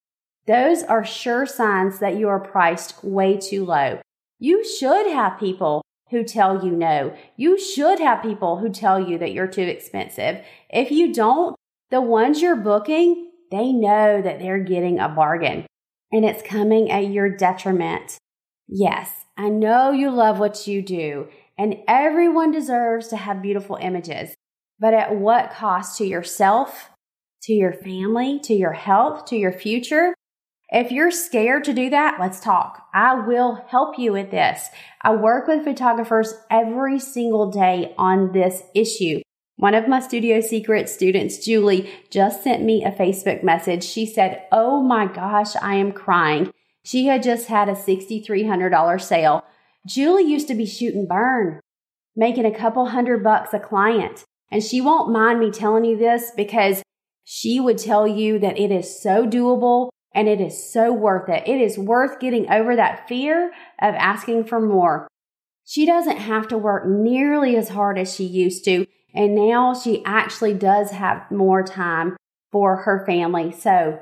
those 0.46 0.82
are 0.82 1.04
sure 1.04 1.46
signs 1.46 1.98
that 1.98 2.16
you 2.16 2.28
are 2.28 2.40
priced 2.40 3.04
way 3.04 3.37
too 3.37 3.64
low. 3.64 4.00
You 4.38 4.64
should 4.64 5.06
have 5.08 5.38
people 5.38 5.82
who 6.11 6.24
tell 6.24 6.64
you 6.64 6.72
no. 6.72 7.14
You 7.37 7.58
should 7.61 8.00
have 8.00 8.22
people 8.22 8.58
who 8.58 8.70
tell 8.70 8.98
you 8.98 9.18
that 9.18 9.32
you're 9.32 9.46
too 9.46 9.62
expensive. 9.62 10.42
If 10.70 10.90
you 10.90 11.12
don't, 11.12 11.54
the 11.90 12.00
ones 12.00 12.40
you're 12.40 12.56
booking, 12.56 13.30
they 13.50 13.72
know 13.72 14.22
that 14.22 14.38
they're 14.38 14.58
getting 14.58 14.98
a 14.98 15.08
bargain 15.08 15.66
and 16.12 16.24
it's 16.24 16.42
coming 16.42 16.90
at 16.90 17.11
your 17.11 17.28
detriment. 17.28 18.18
Yes, 18.66 19.24
I 19.40 19.51
know 19.51 19.92
you 19.92 20.11
love 20.11 20.40
what 20.40 20.66
you 20.66 20.83
do 20.83 21.29
and 21.57 21.77
everyone 21.87 22.51
deserves 22.51 23.07
to 23.09 23.16
have 23.16 23.40
beautiful 23.40 23.79
images, 23.81 24.35
but 24.81 24.94
at 24.94 25.14
what 25.14 25.53
cost 25.53 25.96
to 25.98 26.05
yourself, 26.05 26.90
to 27.42 27.53
your 27.53 27.72
family, 27.72 28.40
to 28.40 28.55
your 28.55 28.72
health, 28.72 29.27
to 29.27 29.37
your 29.37 29.53
future? 29.53 30.12
If 30.70 30.90
you're 30.90 31.12
scared 31.12 31.62
to 31.64 31.72
do 31.72 31.88
that, 31.90 32.18
let's 32.18 32.40
talk. 32.40 32.88
I 32.92 33.14
will 33.14 33.64
help 33.68 33.96
you 33.96 34.12
with 34.12 34.33
this. 34.33 34.68
I 35.03 35.14
work 35.14 35.46
with 35.46 35.62
photographers 35.62 36.35
every 36.51 36.98
single 36.98 37.48
day 37.53 37.94
on 37.96 38.33
this 38.33 38.64
issue. 38.74 39.20
One 39.55 39.74
of 39.74 39.87
my 39.87 40.01
Studio 40.01 40.40
Secret 40.40 40.88
students, 40.88 41.44
Julie, 41.44 41.88
just 42.11 42.42
sent 42.42 42.64
me 42.64 42.85
a 42.85 42.90
Facebook 42.90 43.44
message. 43.44 43.85
She 43.85 44.05
said, 44.05 44.42
Oh 44.51 44.83
my 44.83 45.07
gosh, 45.07 45.55
I 45.62 45.77
am 45.77 45.92
crying. 45.92 46.53
She 46.88 47.05
had 47.05 47.22
just 47.22 47.48
had 47.48 47.68
a 47.68 47.72
$6,300 47.72 49.03
sale. 49.03 49.44
Julie 49.87 50.22
used 50.22 50.48
to 50.48 50.55
be 50.55 50.64
shooting 50.64 51.07
burn, 51.07 51.61
making 52.16 52.46
a 52.46 52.51
couple 52.51 52.87
hundred 52.87 53.22
bucks 53.22 53.53
a 53.53 53.59
client. 53.59 54.24
And 54.51 54.64
she 54.64 54.81
won't 54.81 55.12
mind 55.12 55.38
me 55.38 55.51
telling 55.51 55.85
you 55.85 55.98
this 55.98 56.33
because 56.35 56.83
she 57.24 57.61
would 57.61 57.77
tell 57.77 58.09
you 58.09 58.38
that 58.38 58.59
it 58.59 58.70
is 58.70 59.03
so 59.03 59.27
doable 59.27 59.90
and 60.14 60.29
it 60.29 60.40
is 60.40 60.72
so 60.72 60.90
worth 60.90 61.29
it. 61.29 61.46
It 61.46 61.61
is 61.61 61.77
worth 61.77 62.20
getting 62.20 62.51
over 62.51 62.74
that 62.74 63.07
fear 63.07 63.48
of 63.83 63.94
asking 63.94 64.44
for 64.44 64.59
more. 64.59 65.09
She 65.66 65.85
doesn't 65.85 66.16
have 66.16 66.48
to 66.48 66.57
work 66.57 66.88
nearly 66.88 67.55
as 67.57 67.68
hard 67.68 67.98
as 67.98 68.14
she 68.14 68.24
used 68.24 68.64
to. 68.64 68.87
And 69.12 69.35
now 69.35 69.74
she 69.74 70.03
actually 70.07 70.55
does 70.55 70.92
have 70.92 71.31
more 71.31 71.62
time 71.62 72.16
for 72.51 72.77
her 72.77 73.05
family. 73.05 73.53
So 73.53 74.01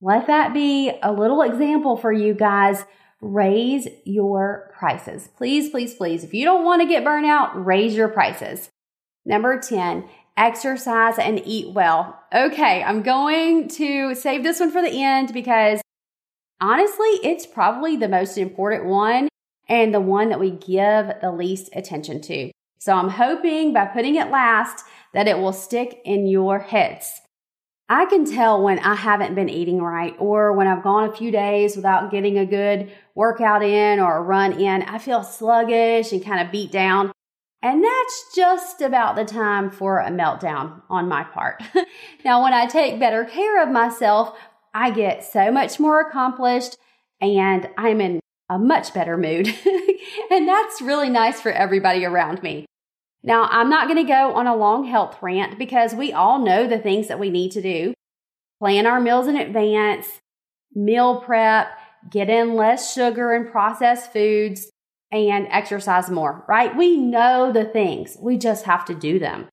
let 0.00 0.26
that 0.28 0.54
be 0.54 0.92
a 1.02 1.12
little 1.12 1.42
example 1.42 1.96
for 1.96 2.12
you 2.12 2.34
guys. 2.34 2.84
Raise 3.20 3.88
your 4.04 4.72
prices. 4.78 5.28
Please, 5.36 5.70
please, 5.70 5.94
please. 5.94 6.22
If 6.22 6.32
you 6.34 6.44
don't 6.44 6.64
want 6.64 6.82
to 6.82 6.88
get 6.88 7.04
burnt 7.04 7.26
out, 7.26 7.64
raise 7.66 7.94
your 7.96 8.08
prices. 8.08 8.70
Number 9.24 9.58
10, 9.58 10.08
exercise 10.36 11.18
and 11.18 11.42
eat 11.44 11.74
well. 11.74 12.18
Okay, 12.32 12.82
I'm 12.82 13.02
going 13.02 13.68
to 13.70 14.14
save 14.14 14.44
this 14.44 14.60
one 14.60 14.70
for 14.70 14.80
the 14.80 15.02
end 15.02 15.32
because 15.34 15.80
honestly, 16.60 17.08
it's 17.24 17.44
probably 17.46 17.96
the 17.96 18.08
most 18.08 18.38
important 18.38 18.86
one. 18.86 19.28
and 19.68 19.92
the 19.92 20.00
one 20.00 20.30
that 20.30 20.40
we 20.40 20.50
give 20.50 21.12
the 21.20 21.30
least 21.30 21.68
attention 21.74 22.20
to. 22.22 22.50
So 22.78 22.94
I'm 22.94 23.10
hoping 23.10 23.72
by 23.72 23.86
putting 23.86 24.14
it 24.14 24.30
last 24.30 24.84
that 25.12 25.28
it 25.28 25.38
will 25.38 25.52
stick 25.52 26.00
in 26.04 26.26
your 26.26 26.58
heads. 26.60 27.20
I 27.90 28.04
can 28.04 28.26
tell 28.26 28.62
when 28.62 28.78
I 28.80 28.94
haven't 28.94 29.34
been 29.34 29.48
eating 29.48 29.80
right 29.80 30.14
or 30.18 30.52
when 30.52 30.66
I've 30.66 30.82
gone 30.82 31.08
a 31.08 31.12
few 31.12 31.30
days 31.30 31.74
without 31.74 32.10
getting 32.10 32.36
a 32.36 32.44
good 32.44 32.92
workout 33.14 33.62
in 33.62 33.98
or 33.98 34.18
a 34.18 34.22
run 34.22 34.60
in. 34.60 34.82
I 34.82 34.98
feel 34.98 35.22
sluggish 35.24 36.12
and 36.12 36.22
kind 36.22 36.44
of 36.44 36.52
beat 36.52 36.70
down. 36.70 37.12
And 37.62 37.82
that's 37.82 38.34
just 38.36 38.82
about 38.82 39.16
the 39.16 39.24
time 39.24 39.70
for 39.70 40.00
a 40.00 40.10
meltdown 40.10 40.82
on 40.90 41.08
my 41.08 41.24
part. 41.24 41.62
now, 42.24 42.42
when 42.42 42.52
I 42.52 42.66
take 42.66 43.00
better 43.00 43.24
care 43.24 43.62
of 43.62 43.70
myself, 43.70 44.38
I 44.74 44.90
get 44.90 45.24
so 45.24 45.50
much 45.50 45.80
more 45.80 46.00
accomplished 46.00 46.76
and 47.20 47.68
I'm 47.76 48.00
in 48.00 48.20
a 48.50 48.58
much 48.58 48.94
better 48.94 49.16
mood. 49.16 49.48
and 50.30 50.46
that's 50.46 50.82
really 50.82 51.08
nice 51.08 51.40
for 51.40 51.50
everybody 51.50 52.04
around 52.04 52.42
me. 52.42 52.66
Now, 53.22 53.48
I'm 53.50 53.68
not 53.68 53.88
going 53.88 54.04
to 54.04 54.10
go 54.10 54.34
on 54.34 54.46
a 54.46 54.56
long 54.56 54.84
health 54.84 55.16
rant 55.20 55.58
because 55.58 55.94
we 55.94 56.12
all 56.12 56.38
know 56.38 56.66
the 56.66 56.78
things 56.78 57.08
that 57.08 57.18
we 57.18 57.30
need 57.30 57.50
to 57.52 57.62
do. 57.62 57.94
Plan 58.60 58.86
our 58.86 59.00
meals 59.00 59.26
in 59.26 59.36
advance, 59.36 60.06
meal 60.74 61.20
prep, 61.20 61.68
get 62.10 62.30
in 62.30 62.54
less 62.54 62.92
sugar 62.92 63.32
and 63.32 63.50
processed 63.50 64.12
foods, 64.12 64.70
and 65.10 65.46
exercise 65.50 66.10
more, 66.10 66.44
right? 66.48 66.76
We 66.76 66.96
know 66.96 67.52
the 67.52 67.64
things. 67.64 68.16
We 68.20 68.36
just 68.36 68.66
have 68.66 68.84
to 68.86 68.94
do 68.94 69.18
them. 69.18 69.48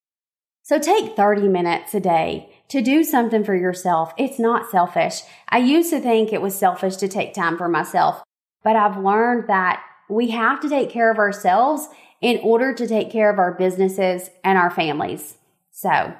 So 0.64 0.80
take 0.80 1.16
30 1.16 1.48
minutes 1.48 1.94
a 1.94 2.00
day 2.00 2.52
to 2.70 2.82
do 2.82 3.04
something 3.04 3.44
for 3.44 3.56
yourself. 3.56 4.14
It's 4.18 4.40
not 4.40 4.72
selfish. 4.72 5.22
I 5.50 5.60
used 5.60 5.92
to 5.92 6.00
think 6.00 6.34
it 6.34 6.42
was 6.42 6.56
selfish 6.56 6.96
to 6.98 7.08
take 7.08 7.34
time 7.34 7.58
for 7.58 7.70
myself, 7.70 8.24
but 8.64 8.76
I've 8.76 8.98
learned 8.98 9.48
that 9.48 9.84
we 10.10 10.32
have 10.32 10.60
to 10.62 10.70
take 10.70 10.90
care 10.90 11.12
of 11.12 11.20
ourselves 11.20 11.88
in 12.22 12.40
order 12.44 12.74
to 12.74 12.88
take 12.88 13.12
care 13.12 13.30
of 13.30 13.40
our 13.40 13.54
businesses 13.54 14.30
and 14.44 14.58
our 14.58 14.72
families. 14.72 15.38
So 15.72 16.14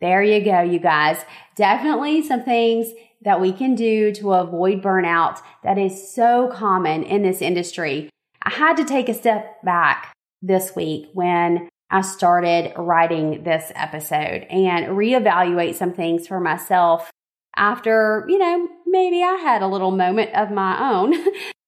there 0.00 0.22
you 0.22 0.44
go, 0.44 0.62
you 0.62 0.78
guys. 0.78 1.24
Definitely 1.54 2.22
some 2.22 2.42
things 2.42 2.92
that 3.22 3.40
we 3.40 3.52
can 3.52 3.74
do 3.74 4.12
to 4.12 4.32
avoid 4.32 4.82
burnout 4.82 5.40
that 5.62 5.78
is 5.78 6.12
so 6.12 6.48
common 6.52 7.04
in 7.04 7.22
this 7.22 7.40
industry. 7.40 8.10
I 8.42 8.50
had 8.50 8.76
to 8.78 8.84
take 8.84 9.08
a 9.08 9.14
step 9.14 9.62
back 9.62 10.12
this 10.40 10.74
week 10.74 11.08
when 11.12 11.68
I 11.90 12.00
started 12.00 12.72
writing 12.76 13.44
this 13.44 13.70
episode 13.74 14.46
and 14.50 14.96
reevaluate 14.96 15.74
some 15.74 15.92
things 15.92 16.26
for 16.26 16.40
myself 16.40 17.10
after, 17.54 18.24
you 18.28 18.38
know, 18.38 18.68
maybe 18.86 19.22
I 19.22 19.34
had 19.34 19.62
a 19.62 19.68
little 19.68 19.90
moment 19.90 20.34
of 20.34 20.50
my 20.50 20.90
own 20.90 21.14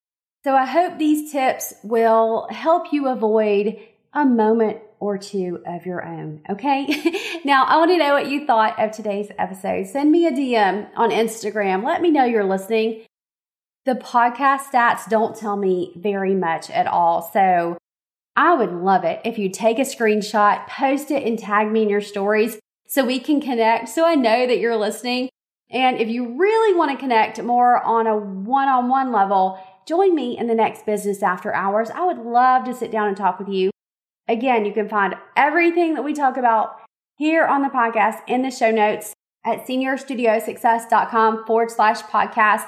So 0.44 0.54
I 0.54 0.66
hope 0.66 0.98
these 0.98 1.32
tips 1.32 1.72
will 1.82 2.46
help 2.50 2.92
you 2.92 3.08
avoid 3.08 3.78
a 4.12 4.26
moment 4.26 4.78
or 5.00 5.16
two 5.16 5.62
of 5.66 5.86
your 5.86 6.04
own. 6.04 6.42
Okay. 6.50 6.86
now 7.46 7.64
I 7.64 7.78
want 7.78 7.90
to 7.92 7.96
know 7.96 8.12
what 8.12 8.28
you 8.28 8.46
thought 8.46 8.78
of 8.78 8.92
today's 8.92 9.30
episode. 9.38 9.86
Send 9.86 10.12
me 10.12 10.26
a 10.26 10.30
DM 10.30 10.90
on 10.96 11.10
Instagram. 11.10 11.82
Let 11.82 12.02
me 12.02 12.10
know 12.10 12.24
you're 12.24 12.44
listening. 12.44 13.06
The 13.86 13.94
podcast 13.94 14.70
stats 14.70 15.08
don't 15.08 15.34
tell 15.34 15.56
me 15.56 15.92
very 15.96 16.34
much 16.34 16.68
at 16.68 16.86
all. 16.86 17.22
So 17.32 17.78
I 18.36 18.54
would 18.54 18.72
love 18.72 19.04
it 19.04 19.22
if 19.24 19.38
you 19.38 19.48
take 19.48 19.78
a 19.78 19.82
screenshot, 19.82 20.66
post 20.68 21.10
it 21.10 21.26
and 21.26 21.38
tag 21.38 21.72
me 21.72 21.84
in 21.84 21.88
your 21.88 22.02
stories 22.02 22.58
so 22.86 23.02
we 23.02 23.18
can 23.18 23.40
connect. 23.40 23.88
So 23.88 24.06
I 24.06 24.14
know 24.14 24.46
that 24.46 24.58
you're 24.58 24.76
listening. 24.76 25.30
And 25.70 25.98
if 25.98 26.08
you 26.08 26.38
really 26.38 26.76
want 26.76 26.90
to 26.90 26.98
connect 26.98 27.42
more 27.42 27.82
on 27.82 28.06
a 28.06 28.16
one 28.16 28.68
on 28.68 28.88
one 28.88 29.10
level, 29.10 29.58
join 29.86 30.14
me 30.14 30.36
in 30.38 30.46
the 30.46 30.54
next 30.54 30.86
business 30.86 31.22
after 31.22 31.54
hours. 31.54 31.90
I 31.90 32.04
would 32.04 32.18
love 32.18 32.64
to 32.64 32.74
sit 32.74 32.90
down 32.90 33.08
and 33.08 33.16
talk 33.16 33.38
with 33.38 33.48
you. 33.48 33.70
Again, 34.28 34.64
you 34.64 34.72
can 34.72 34.88
find 34.88 35.14
everything 35.36 35.94
that 35.94 36.02
we 36.04 36.14
talk 36.14 36.36
about 36.36 36.80
here 37.16 37.46
on 37.46 37.62
the 37.62 37.68
podcast 37.68 38.20
in 38.26 38.42
the 38.42 38.50
show 38.50 38.70
notes 38.70 39.12
at 39.44 39.66
seniorstudiosuccess.com 39.66 41.46
forward 41.46 41.70
slash 41.70 42.00
podcast. 42.02 42.64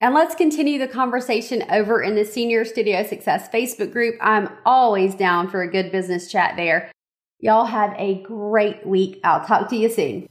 And 0.00 0.12
let's 0.12 0.34
continue 0.34 0.78
the 0.78 0.88
conversation 0.88 1.64
over 1.70 2.02
in 2.02 2.16
the 2.16 2.24
Senior 2.24 2.64
Studio 2.64 3.06
Success 3.06 3.48
Facebook 3.48 3.92
group. 3.92 4.16
I'm 4.20 4.50
always 4.66 5.14
down 5.14 5.48
for 5.48 5.62
a 5.62 5.70
good 5.70 5.90
business 5.90 6.30
chat 6.30 6.56
there. 6.56 6.90
Y'all 7.38 7.66
have 7.66 7.94
a 7.96 8.22
great 8.22 8.86
week. 8.86 9.20
I'll 9.24 9.44
talk 9.44 9.68
to 9.70 9.76
you 9.76 9.88
soon 9.88 10.28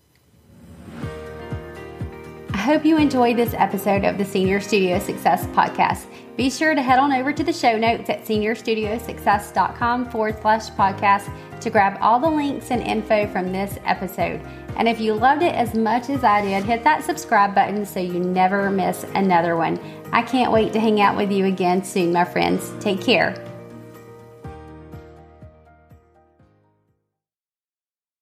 I 2.56 2.68
hope 2.70 2.86
you 2.86 2.98
enjoyed 2.98 3.38
this 3.38 3.54
episode 3.54 4.06
of 4.06 4.18
the 4.18 4.26
Senior 4.26 4.60
Studio 4.60 4.98
Success 4.98 5.46
Podcast. 5.48 6.08
Be 6.38 6.50
sure 6.50 6.76
to 6.76 6.82
head 6.82 7.00
on 7.00 7.14
over 7.14 7.32
to 7.32 7.44
the 7.44 7.54
show 7.54 7.78
notes 7.78 8.10
at 8.10 8.26
seniorstudiosuccess.com 8.26 10.10
forward 10.10 10.38
slash 10.42 10.70
podcast 10.72 11.32
to 11.62 11.70
grab 11.70 11.98
all 12.02 12.20
the 12.20 12.30
links 12.30 12.72
and 12.72 12.82
info 12.82 13.28
from 13.28 13.52
this 13.52 13.78
episode. 13.86 14.42
And 14.76 14.90
if 14.90 15.00
you 15.00 15.14
loved 15.14 15.42
it 15.42 15.56
as 15.56 15.74
much 15.74 16.10
as 16.10 16.26
I 16.26 16.42
did, 16.42 16.66
hit 16.66 16.84
that 16.84 17.04
subscribe 17.04 17.56
button 17.56 17.86
so 17.86 18.02
you 18.02 18.20
never 18.20 18.70
miss 18.70 19.06
another 19.16 19.56
one. 19.56 19.80
I 20.12 20.22
can't 20.22 20.52
wait 20.52 20.74
to 20.74 20.80
hang 20.80 21.00
out 21.00 21.16
with 21.16 21.32
you 21.32 21.46
again 21.46 21.84
soon, 21.84 22.12
my 22.12 22.26
friends. 22.26 22.72
Take 22.82 23.02
care. 23.02 23.55